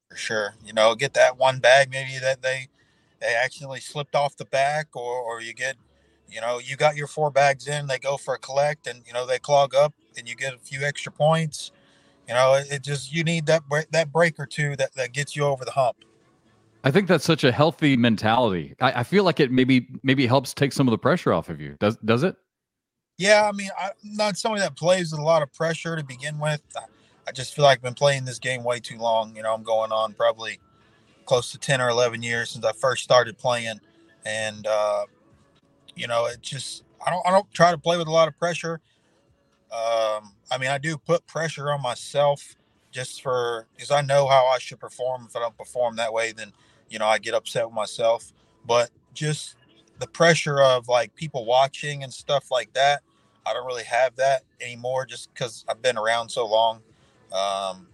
[0.10, 0.56] For sure.
[0.66, 2.70] You know, get that one bag maybe that they
[3.20, 5.76] they accidentally slipped off the back or, or you get
[6.30, 9.14] you know you got your four bags in they go for a collect and you
[9.14, 11.72] know they clog up and you get a few extra points
[12.28, 15.36] you know it, it just you need that that break or two that, that gets
[15.36, 15.98] you over the hump
[16.84, 18.76] I think that's such a healthy mentality.
[18.80, 21.60] I, I, feel like it maybe maybe helps take some of the pressure off of
[21.60, 21.76] you.
[21.80, 22.36] Does does it?
[23.18, 26.40] Yeah, I mean, I'm not somebody that plays with a lot of pressure to begin
[26.40, 26.62] with.
[26.78, 26.84] I,
[27.28, 29.36] I just feel like I've been playing this game way too long.
[29.36, 30.60] You know, I'm going on probably
[31.30, 33.80] close to 10 or 11 years since I first started playing.
[34.26, 35.06] And, uh,
[35.96, 38.38] you know, it just, I don't, I don't try to play with a lot of
[38.40, 38.82] pressure.
[39.72, 42.56] Um, I mean, I do put pressure on myself
[42.90, 45.28] just for, because I know how I should perform.
[45.30, 46.52] If I don't perform that way, then,
[46.90, 48.32] you know, I get upset with myself.
[48.66, 49.56] But just
[50.00, 53.02] the pressure of like people watching and stuff like that,
[53.46, 56.82] I don't really have that anymore just because I've been around so long.
[57.32, 57.88] Um,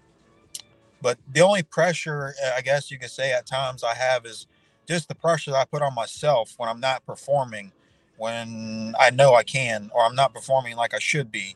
[1.01, 4.47] but the only pressure, uh, I guess you could say, at times I have is
[4.87, 7.71] just the pressure I put on myself when I'm not performing,
[8.17, 11.55] when I know I can, or I'm not performing like I should be.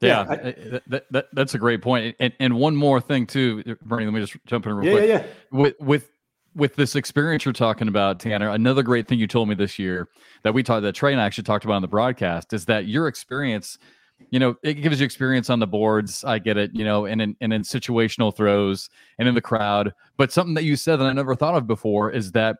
[0.00, 2.16] Yeah, yeah I, that, that, that's a great point.
[2.20, 4.04] And, and one more thing too, Bernie.
[4.04, 5.08] Let me just jump in real yeah, quick.
[5.08, 5.58] Yeah, yeah.
[5.58, 6.10] With with
[6.54, 10.08] with this experience you're talking about, Tanner, another great thing you told me this year
[10.42, 12.86] that we talked that Trey and I actually talked about on the broadcast is that
[12.86, 13.78] your experience
[14.30, 16.24] you know, it gives you experience on the boards.
[16.24, 19.92] I get it, you know, and in and in situational throws and in the crowd.
[20.16, 22.58] But something that you said that I never thought of before is that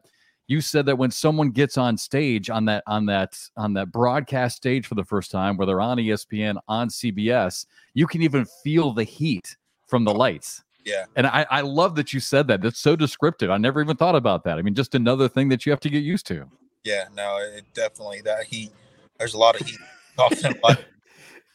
[0.48, 4.56] you said that when someone gets on stage on that on that on that broadcast
[4.56, 9.04] stage for the first time, whether on ESPN, on CBS, you can even feel the
[9.04, 9.56] heat
[9.86, 10.62] from the lights.
[10.84, 11.06] Yeah.
[11.16, 12.62] And I, I love that you said that.
[12.62, 13.50] That's so descriptive.
[13.50, 14.56] I never even thought about that.
[14.56, 16.48] I mean, just another thing that you have to get used to.
[16.84, 18.70] Yeah, no, it definitely that heat.
[19.18, 19.78] There's a lot of heat.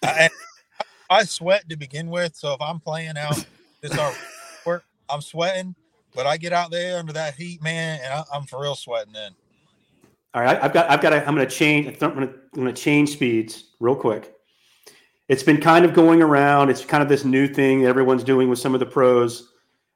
[0.04, 0.30] I,
[1.10, 3.46] I sweat to begin with, so if I'm playing out
[3.80, 4.14] this our
[4.66, 5.76] work, I'm sweating.
[6.14, 9.14] But I get out there under that heat, man, and I, am for real sweating
[9.14, 9.32] then.
[10.34, 11.88] All right, I've got, I've got, to, I'm going to change.
[12.02, 14.34] I'm going to, I'm going to change speeds real quick.
[15.28, 16.70] it's been kind of going around.
[16.70, 19.54] It's kind of this new thing everyone's doing with some of the pros.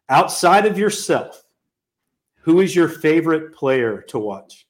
[0.09, 1.43] Outside of yourself,
[2.41, 4.67] who is your favorite player to watch?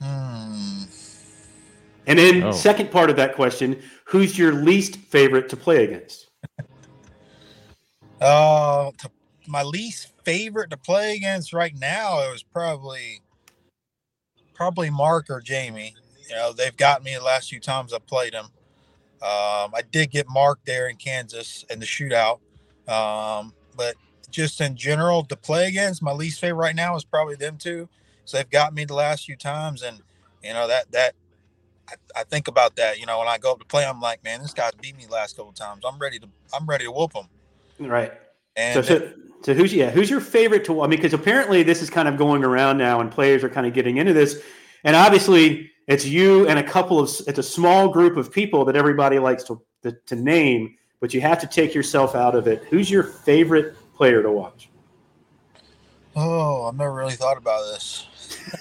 [0.00, 0.84] Hmm.
[2.06, 2.52] And then, Oh.
[2.52, 6.28] second part of that question, who's your least favorite to play against?
[8.18, 9.10] Uh, to,
[9.48, 13.20] my least favorite to play against right now, it was probably
[14.54, 15.94] probably Mark or Jamie.
[16.28, 18.46] You know, they've got me the last few times I played them.
[19.22, 22.40] Um, I did get Mark there in Kansas in the shootout,
[22.88, 23.94] um, but
[24.30, 27.88] just in general to play against, my least favorite right now is probably them two.
[28.24, 30.00] So they've got me the last few times, and
[30.42, 31.14] you know that that
[31.88, 32.98] I, I think about that.
[32.98, 35.06] You know, when I go up to play, I'm like, man, this guy's beat me
[35.08, 35.82] last couple times.
[35.86, 37.26] I'm ready to I'm ready to whoop him.
[37.78, 38.12] Right.
[38.56, 39.90] And So, so, so who's yeah?
[39.90, 40.72] Who's your favorite to?
[40.72, 40.86] Watch?
[40.86, 43.66] I mean, because apparently this is kind of going around now, and players are kind
[43.66, 44.42] of getting into this,
[44.84, 47.10] and obviously it's you and a couple of.
[47.26, 51.20] It's a small group of people that everybody likes to to, to name, but you
[51.20, 52.64] have to take yourself out of it.
[52.70, 54.68] Who's your favorite player to watch?
[56.16, 58.06] Oh, I've never really thought about this.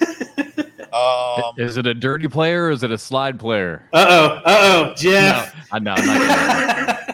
[0.94, 3.88] um, is it a dirty player or is it a slide player?
[3.94, 5.56] Uh oh, uh oh, Jeff.
[5.56, 6.98] No, I know.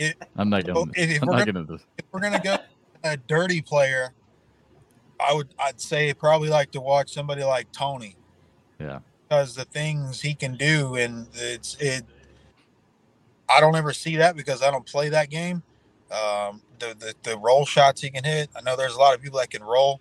[0.36, 1.82] I'm not gonna, I'm not gonna, if- if I'm we're not gonna this.
[1.98, 2.56] if we're gonna go
[3.04, 4.12] a dirty player,
[5.20, 8.16] I would I'd say probably like to watch somebody like Tony.
[8.80, 9.00] Yeah.
[9.28, 12.04] Because the things he can do and it's it
[13.48, 15.62] I don't ever see that because I don't play that game.
[16.10, 18.48] Um, the, the the roll shots he can hit.
[18.56, 20.00] I know there's a lot of people that can roll,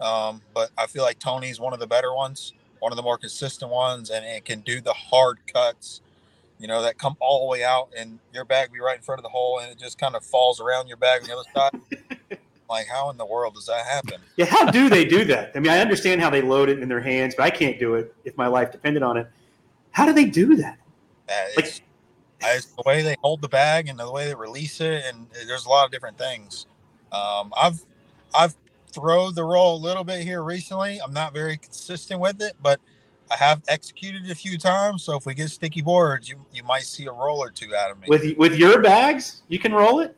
[0.00, 3.18] um, but I feel like Tony's one of the better ones, one of the more
[3.18, 6.00] consistent ones, and it can do the hard cuts.
[6.60, 9.18] You know that come all the way out, and your bag be right in front
[9.18, 11.48] of the hole, and it just kind of falls around your bag on the other
[11.54, 12.38] side.
[12.70, 14.20] like, how in the world does that happen?
[14.36, 15.52] Yeah, how do they do that?
[15.54, 17.94] I mean, I understand how they load it in their hands, but I can't do
[17.94, 19.26] it if my life depended on it.
[19.92, 20.78] How do they do that?
[21.28, 21.80] Uh, it's,
[22.42, 25.64] it's the way they hold the bag and the way they release it, and there's
[25.64, 26.66] a lot of different things.
[27.10, 27.82] Um, I've
[28.34, 28.54] I've
[28.92, 31.00] thrown the roll a little bit here recently.
[31.00, 32.80] I'm not very consistent with it, but
[33.30, 35.04] I have executed a few times.
[35.04, 37.90] So if we get sticky boards, you you might see a roll or two out
[37.90, 38.06] of me.
[38.08, 40.16] With with your bags, you can roll it.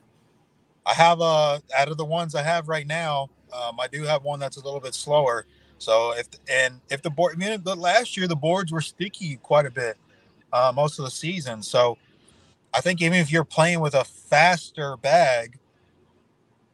[0.87, 4.25] I have uh out of the ones I have right now, um, I do have
[4.25, 5.47] one that's a little bit slower.
[5.79, 9.37] So if and if the board, I mean, the last year the boards were sticky
[9.37, 9.97] quite a bit,
[10.53, 11.63] uh, most of the season.
[11.63, 11.99] So
[12.73, 15.59] I think even if you're playing with a faster bag,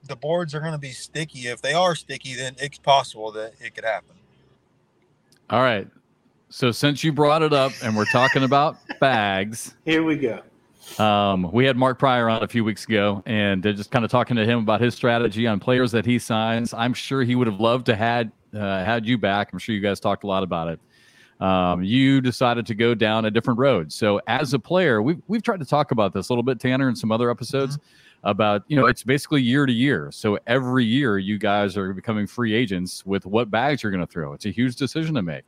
[0.07, 1.49] the boards are going to be sticky.
[1.49, 4.15] If they are sticky, then it's possible that it could happen.
[5.51, 5.89] All right.
[6.51, 10.41] So since you brought it up and we're talking about bags, Here we go.
[11.03, 14.37] um, we had Mark Pryor on a few weeks ago, and just kind of talking
[14.37, 16.73] to him about his strategy on players that he signs.
[16.73, 19.51] I'm sure he would have loved to had uh, had you back.
[19.53, 20.81] I'm sure you guys talked a lot about it.
[21.45, 23.93] Um, you decided to go down a different road.
[23.93, 26.89] So as a player, we've we've tried to talk about this a little bit, Tanner,
[26.89, 27.79] in some other episodes
[28.25, 30.09] about you know it's basically year to year.
[30.13, 34.11] So every year you guys are becoming free agents with what bags you're going to
[34.11, 34.33] throw.
[34.33, 35.45] It's a huge decision to make.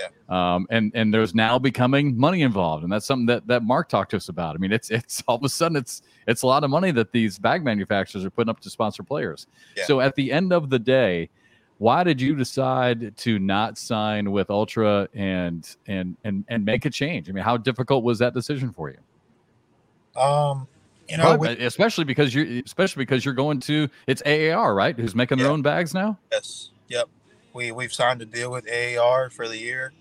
[0.00, 0.54] Yeah.
[0.54, 4.10] Um, and and there's now becoming money involved, and that's something that that Mark talked
[4.12, 4.54] to us about.
[4.54, 7.12] I mean, it's it's all of a sudden it's it's a lot of money that
[7.12, 9.46] these bag manufacturers are putting up to sponsor players.
[9.76, 9.84] Yeah.
[9.84, 11.30] So at the end of the day,
[11.78, 16.90] why did you decide to not sign with Ultra and and and and make a
[16.90, 17.28] change?
[17.28, 20.20] I mean, how difficult was that decision for you?
[20.20, 20.68] Um,
[21.08, 24.96] you know, Probably- we, especially because you're especially because you're going to it's AAR, right?
[24.96, 26.18] Who's making their own bags now?
[26.30, 26.70] Yes.
[26.88, 27.08] Yep.
[27.52, 29.92] We we've signed a deal with AAR for the year.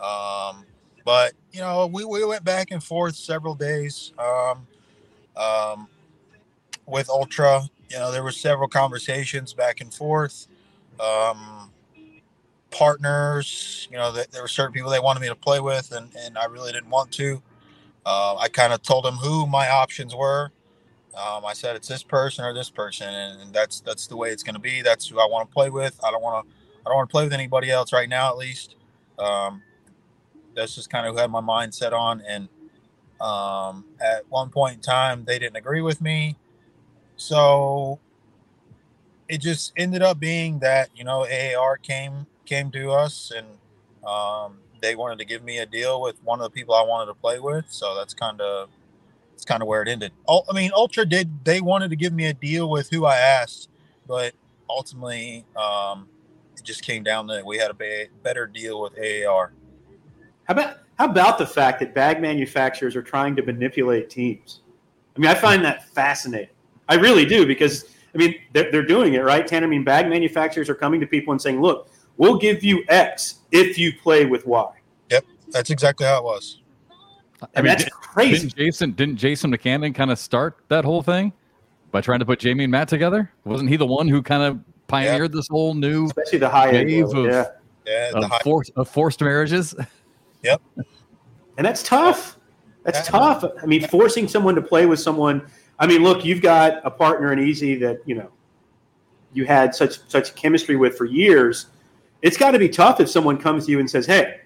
[0.00, 0.64] Um,
[1.04, 4.12] but you know, we, we went back and forth several days.
[4.18, 4.66] Um,
[5.36, 5.88] um,
[6.86, 10.46] with Ultra, you know, there were several conversations back and forth.
[11.00, 11.70] Um,
[12.70, 16.10] partners, you know, that there were certain people they wanted me to play with, and
[16.18, 17.42] and I really didn't want to.
[18.04, 20.52] Uh, I kind of told them who my options were.
[21.16, 24.30] Um, I said it's this person or this person, and, and that's that's the way
[24.30, 24.82] it's going to be.
[24.82, 25.98] That's who I want to play with.
[26.04, 26.52] I don't want to
[26.86, 28.76] I don't want to play with anybody else right now, at least.
[29.18, 29.62] Um,
[30.54, 32.22] that's just kind of had my mind set on.
[32.28, 32.48] And
[33.20, 36.36] um, at one point in time, they didn't agree with me,
[37.16, 37.98] so
[39.28, 43.46] it just ended up being that you know AAR came came to us and
[44.08, 47.06] um, they wanted to give me a deal with one of the people I wanted
[47.06, 47.64] to play with.
[47.68, 48.68] So that's kind of
[49.34, 50.12] it's kind of where it ended.
[50.28, 53.68] I mean, Ultra did they wanted to give me a deal with who I asked,
[54.06, 54.34] but
[54.68, 56.08] ultimately um,
[56.56, 59.52] it just came down that we had a ba- better deal with AAR.
[60.44, 64.60] How about how about the fact that bag manufacturers are trying to manipulate teams?
[65.14, 66.54] I mean, I find that fascinating.
[66.88, 69.66] I really do because I mean they're, they're doing it right, Tanner.
[69.66, 73.40] I mean, bag manufacturers are coming to people and saying, "Look, we'll give you X
[73.50, 74.72] if you play with Y."
[75.10, 76.60] Yep, that's exactly how it was.
[77.42, 78.48] I, I mean, that's crazy.
[78.48, 81.32] Didn't Jason didn't Jason McCannon kind of start that whole thing
[81.90, 83.30] by trying to put Jamie and Matt together?
[83.44, 85.36] Wasn't he the one who kind of pioneered yeah.
[85.38, 87.46] this whole new especially the high wave of, yeah.
[87.86, 89.74] Yeah, of, high- forced, of forced marriages?
[90.42, 90.62] Yep.
[91.56, 92.38] And that's tough.
[92.84, 93.18] That's Yeah.
[93.18, 93.44] tough.
[93.60, 95.44] I mean, forcing someone to play with someone.
[95.80, 98.30] I mean, look, you've got a partner in Easy that you know
[99.32, 101.66] you had such such chemistry with for years.
[102.22, 104.40] It's got to be tough if someone comes to you and says, "Hey,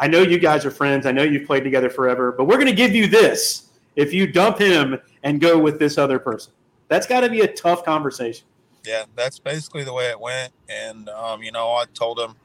[0.00, 1.06] I know you guys are friends.
[1.06, 4.26] I know you've played together forever, but we're going to give you this if you
[4.26, 6.52] dump him and go with this other person."
[6.88, 8.46] That's got to be a tough conversation.
[8.86, 10.52] Yeah, that's basically the way it went.
[10.68, 12.36] And um, you know, I told him,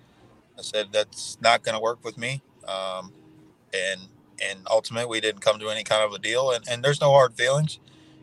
[0.57, 2.41] I said that's not going to work with me.
[2.67, 3.13] Um,
[3.73, 4.01] and
[4.43, 6.51] and ultimately, we didn't come to any kind of a deal.
[6.51, 7.79] And, and there's no hard feelings.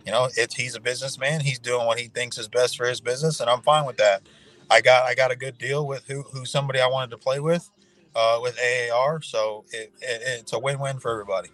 [0.06, 1.40] You know, it's he's a businessman.
[1.40, 4.22] He's doing what he thinks is best for his business, and I'm fine with that.
[4.70, 7.40] I got I got a good deal with who who somebody I wanted to play
[7.40, 7.70] with,
[8.14, 9.22] uh, with AAR.
[9.22, 11.50] So it, it, it's a win win for everybody.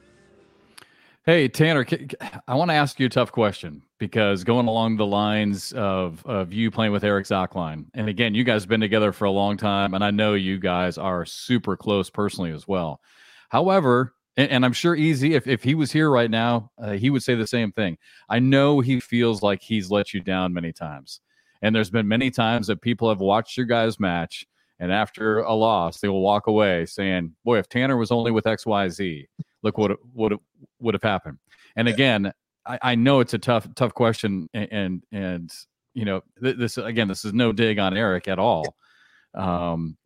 [1.30, 1.86] Hey Tanner,
[2.48, 6.52] I want to ask you a tough question because going along the lines of of
[6.52, 9.56] you playing with Eric Zockline, and again, you guys have been together for a long
[9.56, 13.00] time, and I know you guys are super close personally as well.
[13.48, 17.10] However, and, and I'm sure Easy, if if he was here right now, uh, he
[17.10, 17.96] would say the same thing.
[18.28, 21.20] I know he feels like he's let you down many times,
[21.62, 24.46] and there's been many times that people have watched your guys match,
[24.80, 28.48] and after a loss, they will walk away saying, "Boy, if Tanner was only with
[28.48, 29.28] X Y Z."
[29.62, 30.36] look what would
[30.80, 31.38] would have happened.
[31.76, 32.32] And again,
[32.66, 35.52] I, I know it's a tough tough question, and and, and
[35.94, 38.76] you know th- this again, this is no dig on Eric at all.
[39.34, 39.96] Um,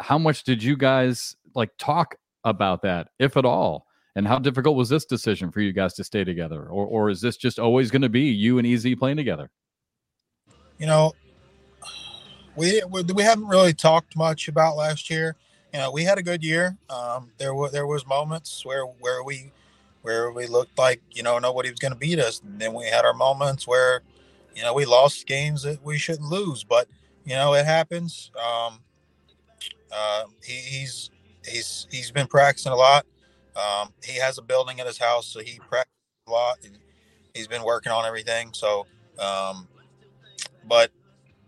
[0.00, 3.86] how much did you guys like talk about that, if at all?
[4.14, 7.20] And how difficult was this decision for you guys to stay together, or or is
[7.20, 9.50] this just always going to be you and Easy playing together?
[10.78, 11.12] you know,
[12.54, 15.36] we we we haven't really talked much about last year.
[15.76, 16.78] You know, we had a good year.
[16.88, 19.52] Um, there were there was moments where where we
[20.00, 22.86] where we looked like you know nobody was going to beat us, and then we
[22.86, 24.00] had our moments where
[24.54, 26.64] you know we lost games that we shouldn't lose.
[26.64, 26.88] But
[27.26, 28.30] you know, it happens.
[28.42, 28.78] Um,
[29.92, 31.10] uh, he, he's
[31.46, 33.04] he's he's been practicing a lot.
[33.54, 35.92] Um, he has a building at his house, so he practices
[36.26, 36.56] a lot.
[36.64, 36.78] And
[37.34, 38.54] he's been working on everything.
[38.54, 38.86] So,
[39.18, 39.68] um,
[40.66, 40.90] but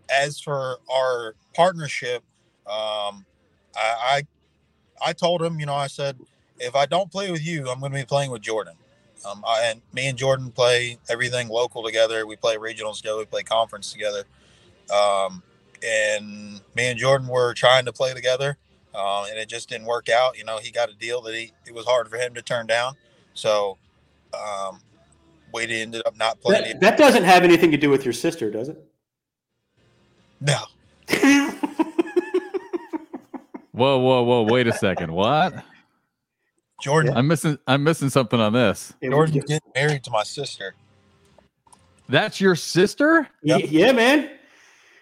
[0.07, 2.23] as for our partnership,
[2.67, 3.25] um,
[3.79, 4.23] I,
[5.01, 6.17] I I told him, you know, I said
[6.59, 8.75] if I don't play with you, I'm going to be playing with Jordan.
[9.25, 12.25] Um, I, and me and Jordan play everything local together.
[12.25, 13.17] We play regionals together.
[13.17, 14.23] We play conference together.
[14.93, 15.43] Um,
[15.83, 18.57] and me and Jordan were trying to play together,
[18.93, 20.37] uh, and it just didn't work out.
[20.37, 22.67] You know, he got a deal that he it was hard for him to turn
[22.67, 22.95] down.
[23.33, 23.77] So
[24.33, 24.81] um,
[25.53, 26.63] we ended up not playing.
[26.63, 28.83] That, that doesn't have anything to do with your sister, does it?
[30.41, 30.63] no,
[33.79, 34.43] Whoa, whoa, whoa!
[34.43, 35.13] Wait a second.
[35.13, 35.53] What?
[36.81, 37.15] Jordan.
[37.15, 37.57] I'm missing.
[37.65, 38.93] I'm missing something on this.
[39.01, 40.75] Jordan's getting married to my sister.
[42.09, 43.29] That's your sister?
[43.41, 44.31] Y- yeah, man.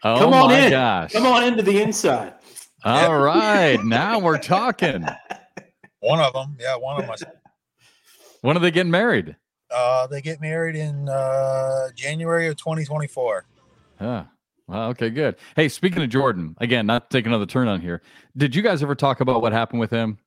[0.04, 0.70] Oh Come on my in.
[0.70, 1.12] gosh!
[1.12, 2.36] Come on into the inside.
[2.84, 5.04] All right, now we're talking.
[6.02, 7.16] One of them, yeah, one of my.
[8.42, 9.36] When are they getting married?
[9.72, 13.44] Uh, they get married in uh, January of 2024.
[13.98, 14.26] Huh.
[14.70, 15.38] Okay, good.
[15.56, 18.02] Hey, speaking of Jordan, again, not to take another turn on here.
[18.36, 20.18] Did you guys ever talk about what happened with him?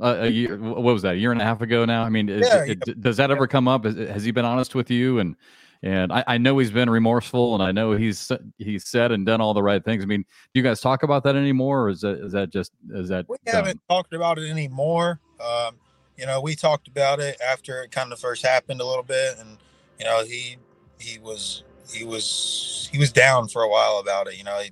[0.00, 1.14] Uh, a year, what was that?
[1.14, 2.02] A year and a half ago now.
[2.02, 3.84] I mean, is, Yeah, it, does that ever come up?
[3.84, 5.18] Has he been honest with you?
[5.18, 5.36] And
[5.82, 9.40] and I, I know he's been remorseful, and I know he's he's said and done
[9.40, 10.02] all the right things.
[10.02, 12.72] I mean, do you guys talk about that anymore, or is that is that just
[12.90, 13.54] is that We done?
[13.56, 15.20] haven't talked about it anymore.
[15.40, 15.76] Um,
[16.16, 19.36] you know, we talked about it after it kind of first happened a little bit,
[19.38, 19.58] and
[19.98, 20.56] you know, he
[20.98, 24.36] he was he was he was down for a while about it.
[24.36, 24.70] You know, he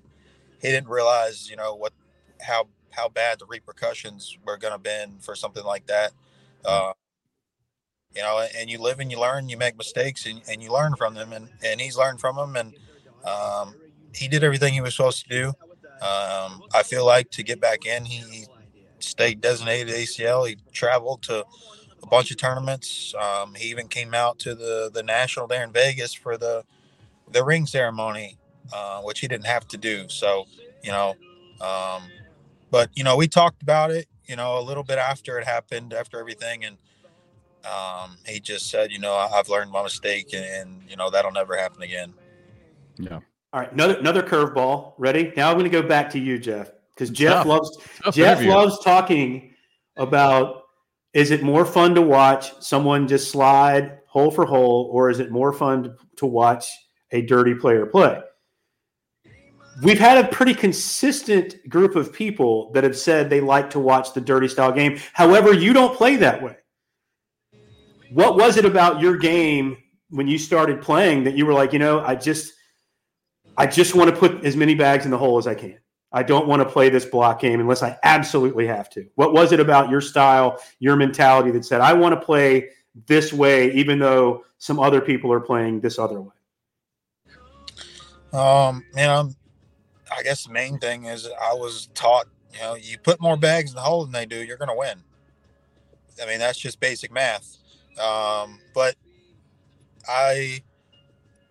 [0.61, 1.93] he didn't realize you know what
[2.41, 6.13] how how bad the repercussions were going to be for something like that.
[6.65, 6.93] Uh,
[8.15, 10.95] you know, and you live and you learn, you make mistakes and, and you learn
[10.97, 12.75] from them, and and he's learned from them, and
[13.27, 13.75] um,
[14.15, 15.49] he did everything he was supposed to do.
[16.01, 18.45] Um, I feel like to get back in, he, he
[18.99, 20.49] stayed designated ACL.
[20.49, 21.45] He traveled to
[22.03, 23.15] a bunch of tournaments.
[23.21, 26.65] Um, he even came out to the the national there in Vegas for the
[27.33, 28.39] the ring ceremony,
[28.73, 30.09] uh, which he didn't have to do.
[30.09, 30.47] So
[30.83, 31.15] you know,
[31.61, 32.03] um,
[32.71, 34.07] but you know, we talked about it.
[34.27, 36.77] You know, a little bit after it happened, after everything, and
[37.65, 41.33] um, he just said, you know, I've learned my mistake, and, and you know that'll
[41.33, 42.15] never happen again.
[42.97, 43.21] Yeah,
[43.53, 44.95] All right, another another curveball.
[44.99, 45.33] Ready?
[45.37, 47.47] Now I'm going to go back to you, Jeff, because Jeff Tough.
[47.47, 48.53] loves Tough Jeff interview.
[48.53, 49.55] loves talking
[49.97, 50.63] about.
[51.13, 55.31] Is it more fun to watch someone just slide hole for hole, or is it
[55.31, 56.67] more fun to, to watch
[57.15, 58.21] a dirty player play?
[59.83, 64.13] We've had a pretty consistent group of people that have said they like to watch
[64.13, 65.01] the dirty style game.
[65.15, 66.57] However, you don't play that way.
[68.11, 69.77] what was it about your game
[70.11, 72.53] when you started playing that you were like, you know, I just,
[73.57, 75.79] I just want to put as many bags in the hole as I can.
[76.13, 79.05] I don't want to play this block game unless I absolutely have to.
[79.17, 82.69] What was it about your style, your mentality that said, I want to play
[83.07, 86.34] this way, even though some other people are playing this other way?
[88.35, 89.31] Um, you know,
[90.17, 93.71] I guess the main thing is I was taught, you know, you put more bags
[93.71, 95.03] in the hole than they do, you're going to win.
[96.23, 97.57] I mean, that's just basic math.
[97.99, 98.97] Um, but
[100.09, 100.63] I,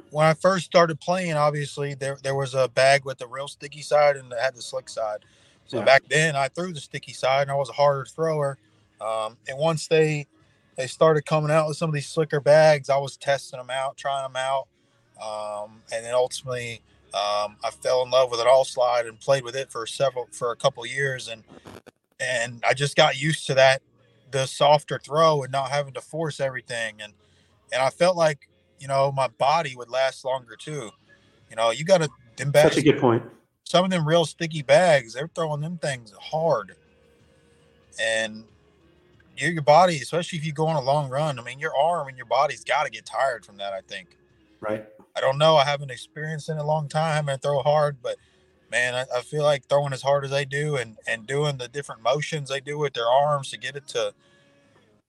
[0.09, 3.81] when I first started playing, obviously there there was a bag with the real sticky
[3.81, 5.25] side and it had the slick side.
[5.65, 5.85] So yeah.
[5.85, 8.57] back then I threw the sticky side and I was a harder thrower.
[9.01, 10.27] Um, and once they
[10.77, 13.97] they started coming out with some of these slicker bags, I was testing them out,
[13.97, 14.67] trying them out,
[15.21, 16.81] um, and then ultimately
[17.13, 20.27] um, I fell in love with an all slide and played with it for several
[20.31, 21.43] for a couple years, and
[22.19, 23.81] and I just got used to that
[24.31, 27.13] the softer throw and not having to force everything, and
[27.71, 28.49] and I felt like
[28.79, 30.89] you know my body would last longer too.
[31.49, 32.75] You know, you got to them bags.
[32.75, 33.23] Such a good point.
[33.63, 36.75] Some of them real sticky bags, they're throwing them things hard,
[38.01, 38.43] and
[39.37, 41.39] your your body, especially if you go on a long run.
[41.39, 43.71] I mean, your arm and your body's got to get tired from that.
[43.71, 44.17] I think.
[44.63, 44.85] Right.
[45.15, 45.57] I don't know.
[45.57, 48.15] I haven't experienced in a long time and throw hard, but
[48.71, 51.67] man, I, I, feel like throwing as hard as they do and and doing the
[51.67, 54.13] different motions they do with their arms to get it to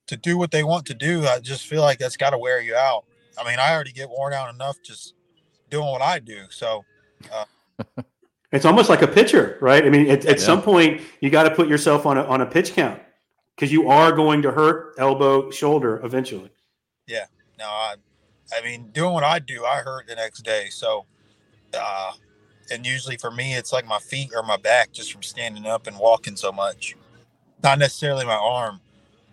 [0.07, 1.25] to do what they want to do.
[1.25, 3.05] I just feel like that's got to wear you out.
[3.37, 5.13] I mean, I already get worn out enough just
[5.69, 6.45] doing what I do.
[6.49, 6.83] So.
[7.33, 8.03] Uh,
[8.51, 9.83] it's almost like a pitcher, right?
[9.85, 10.43] I mean, at, at yeah.
[10.43, 13.01] some point, you got to put yourself on a, on a pitch count
[13.55, 16.51] because you are going to hurt elbow, shoulder eventually.
[17.07, 17.25] Yeah.
[17.57, 17.95] No, I,
[18.55, 20.67] I mean, doing what I do, I hurt the next day.
[20.69, 21.05] So,
[21.77, 22.13] uh,
[22.71, 25.87] and usually for me, it's like my feet or my back just from standing up
[25.87, 26.95] and walking so much.
[27.63, 28.81] Not necessarily my arm,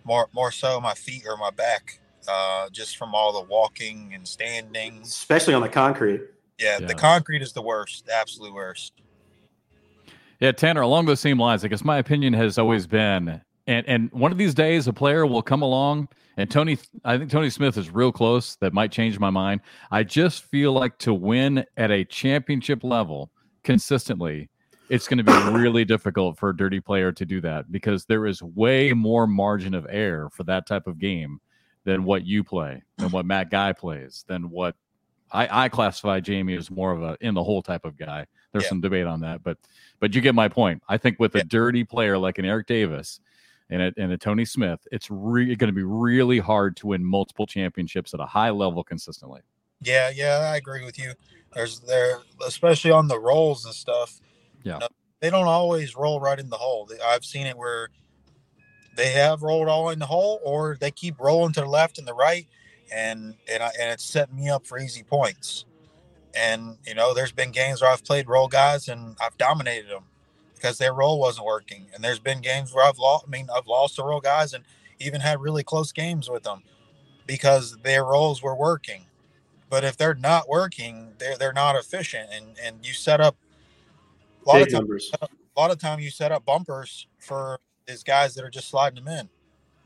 [0.03, 4.27] more more so my feet or my back, uh, just from all the walking and
[4.27, 5.01] standing.
[5.03, 6.21] Especially on the concrete.
[6.59, 8.93] Yeah, yeah, the concrete is the worst, the absolute worst.
[10.39, 14.11] Yeah, Tanner, along those same lines, I guess my opinion has always been and and
[14.11, 16.07] one of these days a player will come along
[16.37, 19.61] and Tony I think Tony Smith is real close that might change my mind.
[19.91, 23.31] I just feel like to win at a championship level
[23.63, 24.49] consistently
[24.89, 28.25] it's going to be really difficult for a dirty player to do that because there
[28.25, 31.39] is way more margin of error for that type of game
[31.83, 34.75] than what you play, than what Matt Guy plays, than what
[35.31, 38.25] I, I classify Jamie as more of a in the hole type of guy.
[38.51, 38.69] There's yeah.
[38.69, 39.57] some debate on that, but
[39.99, 40.81] but you get my point.
[40.87, 41.41] I think with yeah.
[41.41, 43.19] a dirty player like an Eric Davis,
[43.69, 47.03] and a, and a Tony Smith, it's re- going to be really hard to win
[47.03, 49.41] multiple championships at a high level consistently.
[49.81, 51.13] Yeah, yeah, I agree with you.
[51.53, 54.19] There's there, especially on the rolls and stuff.
[54.63, 54.87] Yeah, you know,
[55.19, 56.89] they don't always roll right in the hole.
[57.05, 57.89] I've seen it where
[58.95, 62.07] they have rolled all in the hole, or they keep rolling to the left and
[62.07, 62.47] the right,
[62.93, 65.65] and and I, and it's setting me up for easy points.
[66.35, 70.05] And you know, there's been games where I've played roll guys and I've dominated them
[70.63, 71.87] because their role wasn't working.
[71.93, 73.25] And there's been games where I've lost.
[73.27, 74.63] I mean, I've lost to role guys and
[74.97, 76.63] even had really close games with them
[77.27, 79.05] because their roles were working.
[79.69, 83.35] But if they're not working, they're they're not efficient, and and you set up
[84.45, 85.11] a lot Big of time, numbers.
[85.21, 89.03] A lot of time you set up bumpers for these guys that are just sliding
[89.03, 89.29] them in.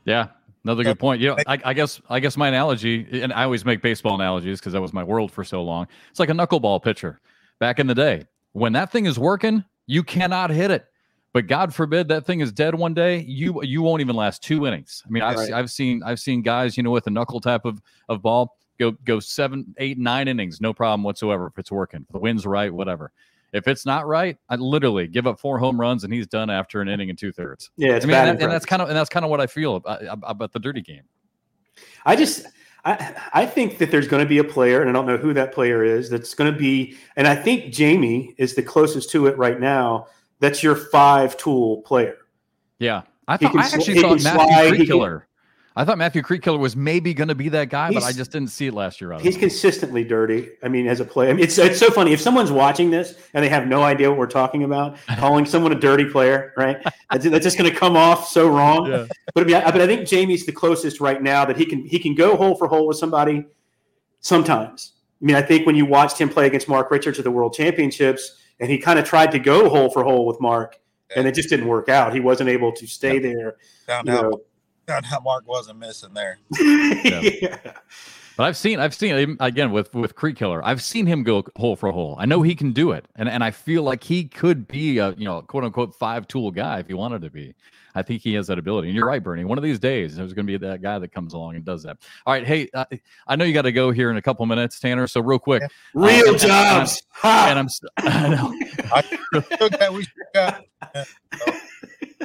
[0.04, 0.28] Yeah,
[0.62, 1.20] Another good point.
[1.22, 4.60] You know, I, I, guess I guess my analogy, and I always make baseball analogies
[4.60, 5.86] because that was my world for so long.
[6.10, 7.18] It's like a knuckleball pitcher
[7.58, 8.26] back in the day.
[8.52, 10.86] When that thing is working, you cannot hit it.
[11.32, 14.66] But God forbid that thing is dead one day, you you won't even last two
[14.66, 15.02] innings.
[15.06, 15.52] I mean, I've, right.
[15.52, 18.92] I've seen I've seen guys, you know, with a knuckle type of, of ball go
[18.92, 22.02] go seven, eight, nine innings, no problem whatsoever if it's working.
[22.02, 23.12] If the wind's right, whatever.
[23.52, 26.80] If it's not right, I literally give up four home runs and he's done after
[26.80, 27.70] an inning and two thirds.
[27.76, 29.40] Yeah, it's I mean, bad and, and that's kind of and that's kind of what
[29.40, 31.02] I feel about, about the dirty game.
[32.04, 32.46] I just
[32.88, 35.34] I, I think that there's going to be a player, and I don't know who
[35.34, 39.26] that player is, that's going to be, and I think Jamie is the closest to
[39.26, 40.06] it right now.
[40.40, 42.16] That's your five tool player.
[42.78, 43.02] Yeah.
[43.26, 45.24] I thought I actually thought Matthew Creekiller.
[45.78, 48.48] I thought Matthew Creekkiller was maybe going to be that guy, but I just didn't
[48.48, 49.16] see it last year.
[49.20, 50.48] He's consistently dirty.
[50.60, 53.14] I mean, as a player, I mean, it's it's so funny if someone's watching this
[53.32, 56.82] and they have no idea what we're talking about, calling someone a dirty player, right?
[57.12, 58.90] That's, that's just going to come off so wrong.
[58.90, 59.06] Yeah.
[59.34, 61.84] But I mean, I, but I think Jamie's the closest right now that he can
[61.84, 63.46] he can go hole for hole with somebody.
[64.18, 67.30] Sometimes, I mean, I think when you watched him play against Mark Richards at the
[67.30, 71.20] World Championships, and he kind of tried to go hole for hole with Mark, yeah.
[71.20, 72.12] and it just didn't work out.
[72.12, 73.20] He wasn't able to stay yeah.
[73.20, 73.56] there.
[73.86, 74.22] Found out.
[74.24, 74.40] Know,
[74.88, 76.38] found out Mark wasn't missing there.
[76.60, 77.58] yeah.
[78.36, 80.64] But I've seen, I've seen him again with with Creek Killer.
[80.64, 82.16] I've seen him go hole for hole.
[82.18, 85.10] I know he can do it, and and I feel like he could be a
[85.12, 87.54] you know quote unquote five tool guy if he wanted to be.
[87.94, 88.88] I think he has that ability.
[88.88, 89.44] And you're right, Bernie.
[89.44, 91.82] One of these days, there's going to be that guy that comes along and does
[91.82, 91.96] that.
[92.26, 92.84] All right, hey, uh,
[93.26, 95.08] I know you got to go here in a couple minutes, Tanner.
[95.08, 95.64] So real quick,
[95.94, 97.02] real uh, jobs.
[97.24, 97.68] And, I'm,
[98.04, 98.54] and I'm,
[98.94, 99.42] I know.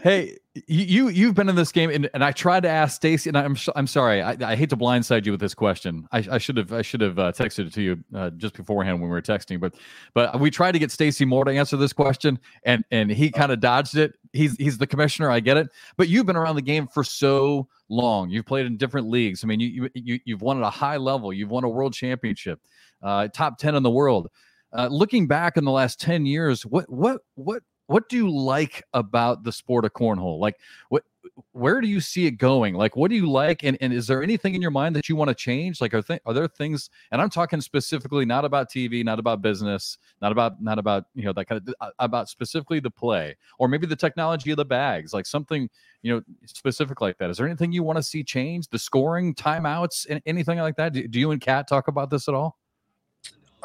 [0.01, 0.37] hey,
[0.67, 3.55] you you've been in this game, and, and I tried to ask Stacy, and I'm
[3.75, 6.07] I'm sorry, I, I hate to blindside you with this question.
[6.11, 8.99] I, I should have I should have uh, texted it to you uh, just beforehand
[8.99, 9.75] when we were texting, but
[10.13, 13.51] but we tried to get Stacy Moore to answer this question, and and he kind
[13.51, 14.13] of dodged it.
[14.31, 17.67] He's he's the commissioner, I get it, but you've been around the game for so
[17.89, 18.29] long.
[18.29, 19.43] You've played in different leagues.
[19.43, 21.31] I mean, you you you've won at a high level.
[21.31, 22.59] You've won a world championship,
[23.01, 24.29] uh, top ten in the world.
[24.75, 28.83] Uh, looking back in the last 10 years what what what what do you like
[28.93, 30.39] about the sport of cornhole?
[30.39, 30.55] Like
[30.89, 31.03] what
[31.51, 32.75] where do you see it going?
[32.75, 35.15] Like what do you like and, and is there anything in your mind that you
[35.15, 35.81] want to change?
[35.81, 39.41] Like are th- are there things and I'm talking specifically not about TV, not about
[39.41, 43.35] business, not about not about, you know, that kind of uh, about specifically the play
[43.57, 45.69] or maybe the technology of the bags, like something,
[46.01, 47.29] you know, specific like that.
[47.29, 48.67] Is there anything you want to see change?
[48.67, 50.93] The scoring, timeouts, and anything like that?
[50.93, 52.57] Do, do you and Kat talk about this at all?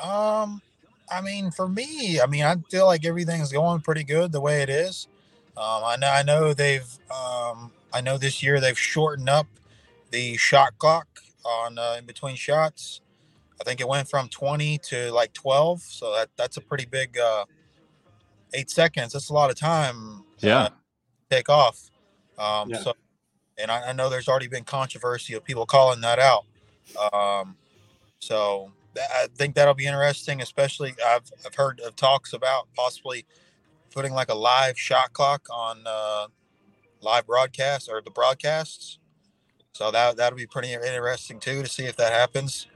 [0.03, 0.62] Um
[1.11, 4.63] I mean, for me, I mean, I feel like everything's going pretty good the way
[4.63, 5.09] it is.
[5.57, 9.47] Um, I know, I know they've, um, I know this year they've shortened up
[10.11, 11.07] the shot clock
[11.45, 13.01] on uh, in between shots.
[13.61, 17.19] I think it went from 20 to like 12, so that that's a pretty big
[17.19, 17.45] uh,
[18.55, 19.13] eight seconds.
[19.13, 20.25] That's a lot of time.
[20.39, 20.63] Yeah.
[20.63, 20.69] Uh,
[21.31, 21.91] take off.
[22.39, 22.81] Um, yeah.
[22.81, 22.95] So,
[23.59, 26.45] and I, I, know there's already been controversy of people calling that out.
[27.13, 27.57] Um,
[28.21, 30.41] so I think that'll be interesting.
[30.41, 33.25] Especially, I've I've heard of talks about possibly
[33.93, 36.27] putting like a live shot clock on uh,
[37.01, 38.99] live broadcasts or the broadcasts.
[39.73, 42.67] So that that'll be pretty interesting too to see if that happens.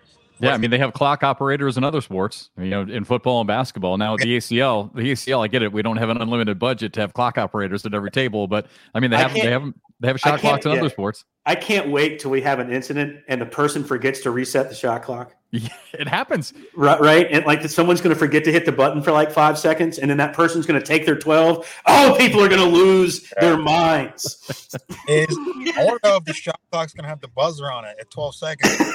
[0.41, 3.47] Yeah, I mean they have clock operators in other sports, you know, in football and
[3.47, 3.97] basketball.
[3.97, 5.73] Now the ACL, the ACL, I get it.
[5.73, 9.01] We don't have an unlimited budget to have clock operators at every table, but I
[9.01, 10.79] mean they have they have they have a shot clock in yeah.
[10.79, 11.25] other sports.
[11.47, 14.75] I can't wait till we have an incident and the person forgets to reset the
[14.75, 15.33] shot clock.
[15.53, 16.53] Yeah, it happens.
[16.75, 17.29] Right, right.
[17.31, 20.11] And like someone's going to forget to hit the button for like five seconds, and
[20.11, 21.83] then that person's going to take their 12.
[21.87, 24.75] Oh, people are going to lose their minds.
[25.09, 25.29] Is,
[25.77, 27.97] I want to know if the shot clock's going to have the buzzer on it
[28.01, 28.77] at 12 seconds.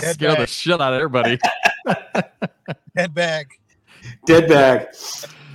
[0.00, 0.38] Dead Scare bag.
[0.38, 1.38] the shit out of everybody.
[2.94, 3.48] Dead bag.
[4.26, 4.88] Dead bag.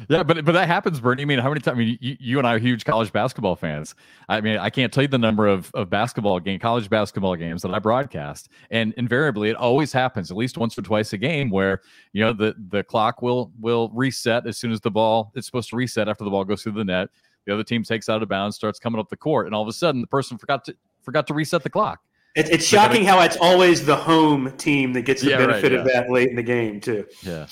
[0.09, 1.23] Yeah, but but that happens, Bernie.
[1.23, 1.75] I mean, how many times?
[1.75, 3.93] I mean, you, you, and I are huge college basketball fans.
[4.29, 7.61] I mean, I can't tell you the number of, of basketball game, college basketball games
[7.63, 11.49] that I broadcast, and invariably, it always happens at least once or twice a game
[11.49, 11.81] where
[12.13, 15.69] you know the the clock will will reset as soon as the ball it's supposed
[15.71, 17.09] to reset after the ball goes through the net.
[17.45, 19.67] The other team takes out of bounds, starts coming up the court, and all of
[19.67, 21.99] a sudden, the person forgot to forgot to reset the clock.
[22.37, 25.71] It, it's shocking how it's always the home team that gets the yeah, benefit right,
[25.71, 25.79] yeah.
[25.79, 27.03] of that late in the game too.
[27.23, 27.47] Yeah,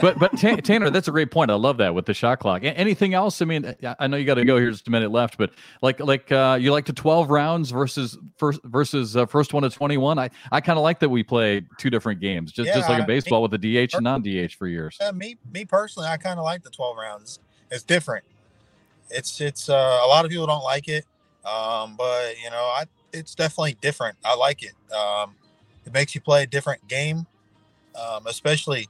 [0.00, 1.52] but but Tanner, that's a great point.
[1.52, 2.62] I love that with the shot clock.
[2.64, 3.40] Anything else?
[3.40, 5.52] I mean, I know you got to go here just a minute left, but
[5.82, 9.70] like like uh, you like to twelve rounds versus first versus uh, first one to
[9.70, 10.18] twenty one.
[10.18, 12.98] I I kind of like that we play two different games, just yeah, just like
[12.98, 14.96] in baseball with the DH and non DH for years.
[15.00, 17.38] Yeah, me me personally, I kind of like the twelve rounds.
[17.70, 18.24] It's different.
[19.10, 21.04] It's it's uh, a lot of people don't like it,
[21.44, 24.16] um, but you know I it's definitely different.
[24.24, 24.74] I like it.
[24.92, 25.34] Um,
[25.84, 27.26] it makes you play a different game,
[27.94, 28.88] um, especially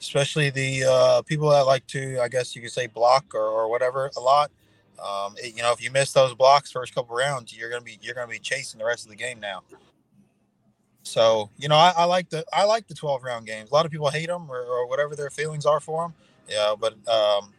[0.00, 3.70] especially the uh, people that like to, I guess you could say, block or, or
[3.70, 4.50] whatever a lot.
[4.98, 7.98] Um, it, you know, if you miss those blocks first couple rounds, you're gonna be
[8.02, 9.62] you're gonna be chasing the rest of the game now.
[11.02, 13.70] So you know, I, I like the I like the 12 round games.
[13.70, 16.14] A lot of people hate them or, or whatever their feelings are for them.
[16.48, 17.52] Yeah, but um,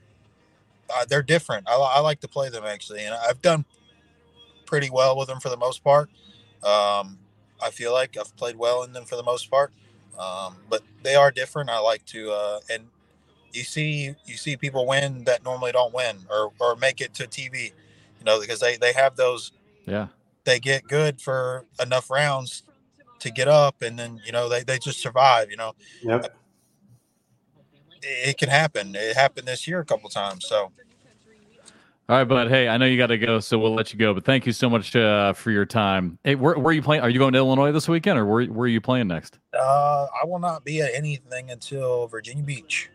[1.08, 1.68] they're different.
[1.68, 3.66] I, I like to play them actually, and I've done
[4.66, 6.10] pretty well with them for the most part.
[6.64, 7.20] Um,
[7.62, 9.72] I feel like I've played well in them for the most part,
[10.20, 11.70] um, but they are different.
[11.70, 12.88] I like to, uh, and
[13.54, 17.24] you see, you see people win that normally don't win or, or make it to
[17.24, 17.72] TV,
[18.20, 19.52] you know, because they, they have those,
[19.86, 20.08] yeah,
[20.46, 22.64] they get good for enough rounds
[23.20, 26.26] to get up and then, you know, they, they just survive, you know, yep.
[26.26, 26.34] it,
[28.02, 28.96] it can happen.
[28.96, 30.46] It happened this year a couple times.
[30.46, 30.72] So,
[32.10, 34.14] all right, but hey, I know you got to go, so we'll let you go.
[34.14, 36.20] But thank you so much uh, for your time.
[36.26, 37.02] Hey, where, where, are you playing?
[37.02, 39.40] Are you going to Illinois this weekend, or where, where are you playing next?
[39.54, 42.90] Uh, I will not be at anything until Virginia Beach.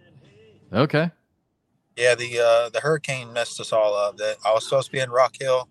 [0.75, 1.11] Okay.
[1.97, 4.19] Yeah, the uh, the hurricane messed us all up.
[4.19, 5.71] That I was supposed to be in Rock Hill,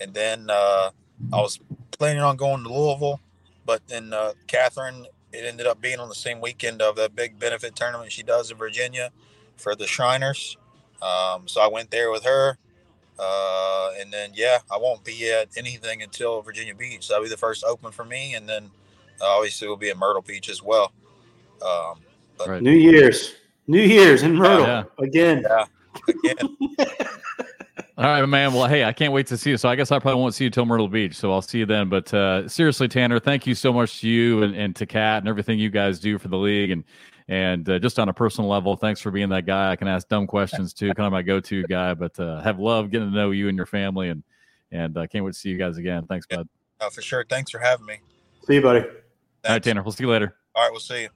[0.00, 0.90] and then uh,
[1.32, 1.60] I was
[1.92, 3.20] planning on going to Louisville,
[3.64, 7.38] but then uh, Catherine, it ended up being on the same weekend of the big
[7.38, 9.12] benefit tournament she does in Virginia
[9.56, 10.56] for the Shriners.
[11.00, 12.58] Um, so I went there with her
[13.18, 17.08] Uh, and then yeah, I won't be at anything until Virginia Beach.
[17.08, 18.70] That'll be the first open for me, and then
[19.20, 20.92] uh, obviously we'll be at Myrtle Beach as well.
[21.64, 22.00] Um,
[22.38, 22.62] but Right.
[22.62, 23.34] New Year's,
[23.68, 24.84] New Year's in Myrtle Yeah.
[24.98, 25.44] again.
[25.48, 25.64] yeah,
[26.08, 26.56] again,
[27.98, 28.54] All right, man.
[28.54, 29.56] Well, hey, I can't wait to see you.
[29.58, 31.14] So I guess I probably won't see you till Myrtle Beach.
[31.14, 31.88] So I'll see you then.
[31.90, 35.28] But uh, seriously, Tanner, thank you so much to you and, and to Kat and
[35.28, 36.70] everything you guys do for the league.
[36.70, 36.84] And
[37.28, 39.70] and uh, just on a personal level, thanks for being that guy.
[39.70, 41.94] I can ask dumb questions too, kind of my go-to guy.
[41.94, 44.08] But uh, have loved getting to know you and your family.
[44.08, 44.22] And
[44.70, 46.06] and I can't wait to see you guys again.
[46.06, 46.48] Thanks, bud.
[46.80, 47.24] uh, for sure.
[47.28, 47.98] Thanks for having me.
[48.46, 48.80] See you, buddy.
[48.80, 48.88] All
[49.48, 49.82] right, Tanner.
[49.82, 50.34] We'll see you later.
[50.54, 51.08] All right, we'll see you.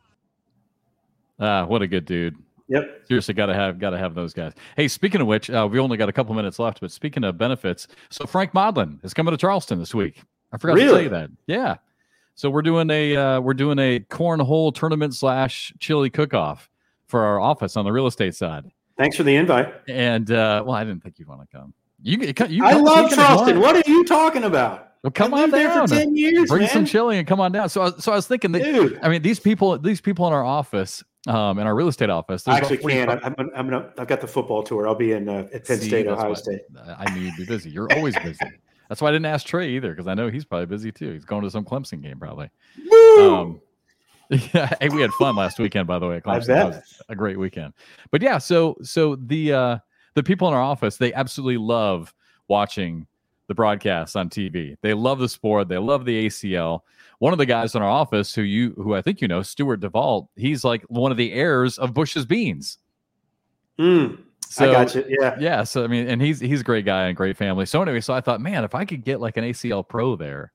[1.38, 2.36] Ah, what a good dude.
[2.68, 3.07] Yep.
[3.07, 4.52] Seriously, got to have got to have those guys.
[4.76, 6.80] Hey, speaking of which, uh, we only got a couple minutes left.
[6.80, 10.22] But speaking of benefits, so Frank Modlin is coming to Charleston this week.
[10.52, 11.30] I forgot to tell you that.
[11.46, 11.76] Yeah.
[12.37, 16.68] So we're doing a uh, we're doing a cornhole tournament slash chili cook off
[17.07, 18.70] for our office on the real estate side.
[18.99, 19.72] Thanks for the invite.
[19.89, 21.72] And uh, well, I didn't think you'd want to come.
[22.03, 22.18] You,
[22.49, 23.59] you, I love Charleston.
[23.59, 24.93] What are you talking about?
[25.03, 25.89] Well, come I on lived there down.
[25.89, 26.70] for ten years, Bring man.
[26.70, 27.70] some chili and come on down.
[27.70, 30.34] So, I, so I was thinking that Dude, I mean these people these people in
[30.34, 32.47] our office, um, in our real estate office.
[32.47, 33.07] I actually can.
[33.07, 33.93] 45 I'm, I'm, I'm gonna.
[33.97, 34.87] I've got the football tour.
[34.87, 36.61] I'll be in uh, at Penn See, State, Ohio State.
[36.99, 37.70] I knew you'd be busy.
[37.70, 38.39] You're always busy.
[38.89, 41.12] That's why I didn't ask Trey either, because I know he's probably busy too.
[41.12, 42.51] He's going to some Clemson game probably.
[42.91, 43.34] Woo!
[43.34, 43.61] Um,
[44.30, 46.16] yeah, hey, we had fun last weekend, by the way.
[46.16, 46.47] I Clemson.
[46.47, 46.47] bet.
[46.47, 47.74] That was a great weekend.
[48.11, 49.78] But yeah, so so the uh,
[50.14, 52.12] the people in our office they absolutely love
[52.49, 53.07] watching
[53.49, 54.76] the broadcasts on TV.
[54.82, 55.68] They love the sport.
[55.68, 56.80] They love the ACL.
[57.18, 59.78] One of the guys in our office, who you who I think you know, Stuart
[59.80, 62.78] Duvall, he's like one of the heirs of Bush's Beans.
[63.78, 64.18] Mm,
[64.49, 65.05] So, I got you.
[65.09, 65.36] Yeah.
[65.38, 68.01] yeah so i mean and he's he's a great guy and great family so anyway
[68.01, 70.53] so i thought man if i could get like an acl pro there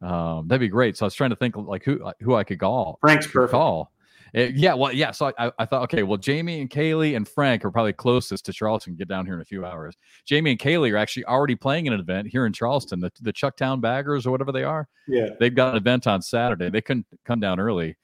[0.00, 2.58] um that'd be great so i was trying to think like who who i could
[2.58, 3.52] call Frank's perfect.
[3.52, 3.92] call
[4.36, 7.64] Uh, yeah well yeah so I, I thought okay well jamie and kaylee and frank
[7.64, 10.92] are probably closest to charleston get down here in a few hours jamie and kaylee
[10.92, 14.52] are actually already playing an event here in charleston the, the chucktown baggers or whatever
[14.52, 15.30] they are Yeah.
[15.38, 16.70] they've got an event on Saturday.
[16.70, 17.96] They couldn't come down early,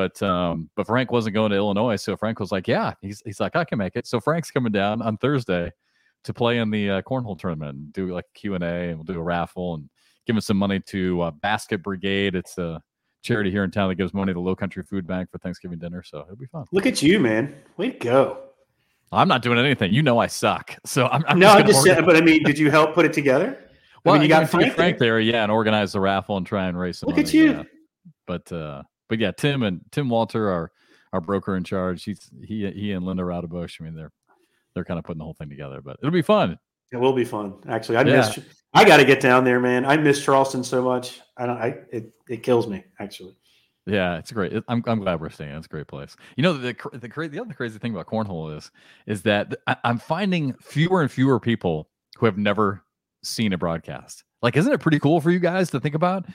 [0.00, 3.38] but um, but Frank wasn't going to Illinois, so Frank was like, "Yeah." He's he's
[3.38, 5.70] like, "I can make it." So Frank's coming down on Thursday
[6.24, 9.04] to play in the uh, cornhole tournament, and do like Q and A, and we'll
[9.04, 9.90] do a raffle and
[10.26, 12.34] give him some money to uh, Basket Brigade.
[12.34, 12.82] It's a
[13.22, 16.20] charity here in town that gives money to Lowcountry Food Bank for Thanksgiving dinner, so
[16.20, 16.64] it'll be fun.
[16.72, 17.54] Look at you, man.
[17.76, 18.38] Way to go.
[19.12, 19.92] I'm not doing anything.
[19.92, 22.42] You know I suck, so I'm, I'm no, just I'm just saying, but I mean,
[22.44, 23.68] did you help put it together?
[24.02, 25.08] Well, I mean, you got Frank, Frank there.
[25.16, 27.28] there, yeah, and organize the raffle and try and raise some Look money.
[27.28, 27.50] at you.
[27.50, 27.62] yeah.
[28.26, 30.72] But uh, but yeah, Tim and Tim Walter are
[31.12, 32.04] our broker in charge.
[32.04, 33.78] He's he he and Linda Raudebush.
[33.80, 34.12] I mean, they're
[34.74, 35.82] they're kind of putting the whole thing together.
[35.82, 36.58] But it'll be fun.
[36.92, 37.54] It will be fun.
[37.68, 38.16] Actually, I Yeah.
[38.16, 38.38] miss.
[38.72, 39.84] I got to get down there, man.
[39.84, 41.20] I miss Charleston so much.
[41.36, 41.58] I don't.
[41.58, 43.36] I it, it kills me actually.
[43.86, 44.52] Yeah, it's great.
[44.68, 45.56] I'm, I'm glad we're staying.
[45.56, 46.14] It's a great place.
[46.36, 48.70] You know, the the cra- the other crazy thing about cornhole is
[49.06, 52.82] is that I, I'm finding fewer and fewer people who have never
[53.24, 54.22] seen a broadcast.
[54.42, 56.26] Like, isn't it pretty cool for you guys to think about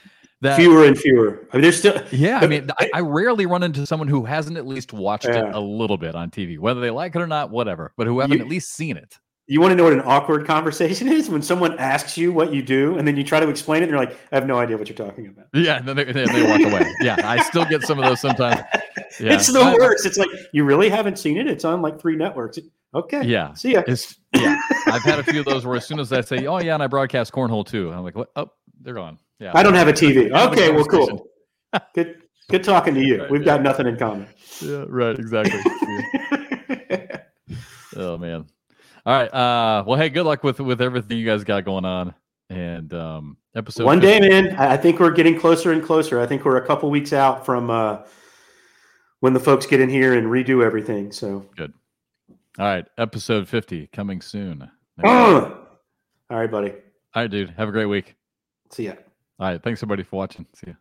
[0.42, 0.56] that?
[0.56, 1.46] Fewer and fewer.
[1.52, 2.00] I mean, there's still.
[2.12, 5.48] Yeah, I mean, I, I rarely run into someone who hasn't at least watched Yeah.
[5.48, 8.20] it a little bit on TV, whether they like it or not, whatever, but who
[8.20, 9.16] haven't You- at least seen it.
[9.48, 12.62] You want to know what an awkward conversation is when someone asks you what you
[12.62, 14.76] do, and then you try to explain it, and you're like, "I have no idea
[14.76, 16.92] what you're talking about." Yeah, and then they, then they walk away.
[17.00, 18.60] Yeah, I still get some of those sometimes.
[19.20, 19.34] Yeah.
[19.34, 20.04] It's the worst.
[20.04, 21.46] It's like you really haven't seen it.
[21.46, 22.58] It's on like three networks.
[22.92, 23.22] Okay.
[23.24, 23.82] Yeah, See ya.
[23.86, 24.58] it's yeah.
[24.86, 26.82] I've had a few of those where as soon as I say, "Oh yeah," and
[26.82, 28.30] I broadcast cornhole too, I'm like, "What?
[28.34, 30.30] Oh, they're gone." Yeah, I don't have a TV.
[30.50, 30.70] Okay.
[30.70, 31.28] Well, cool.
[31.94, 32.22] Good.
[32.48, 33.22] Good talking to you.
[33.22, 33.56] Right, We've yeah.
[33.56, 34.28] got nothing in common.
[34.60, 35.18] Yeah, right.
[35.18, 35.60] Exactly.
[36.90, 37.16] Yeah.
[37.98, 38.44] Oh man.
[39.06, 39.32] All right.
[39.32, 42.14] Uh well hey, good luck with with everything you guys got going on.
[42.50, 44.54] And um episode One 50 day, man.
[44.56, 46.20] I I think we're getting closer and closer.
[46.20, 47.98] I think we're a couple weeks out from uh,
[49.20, 51.10] when the folks get in here and redo everything.
[51.10, 51.72] So, good.
[52.58, 54.70] All right, episode 50 coming soon.
[55.04, 55.66] all
[56.30, 56.70] right, buddy.
[56.70, 57.50] All right, dude.
[57.50, 58.14] Have a great week.
[58.70, 58.94] See ya.
[59.38, 60.46] All right, thanks everybody for watching.
[60.54, 60.74] See ya.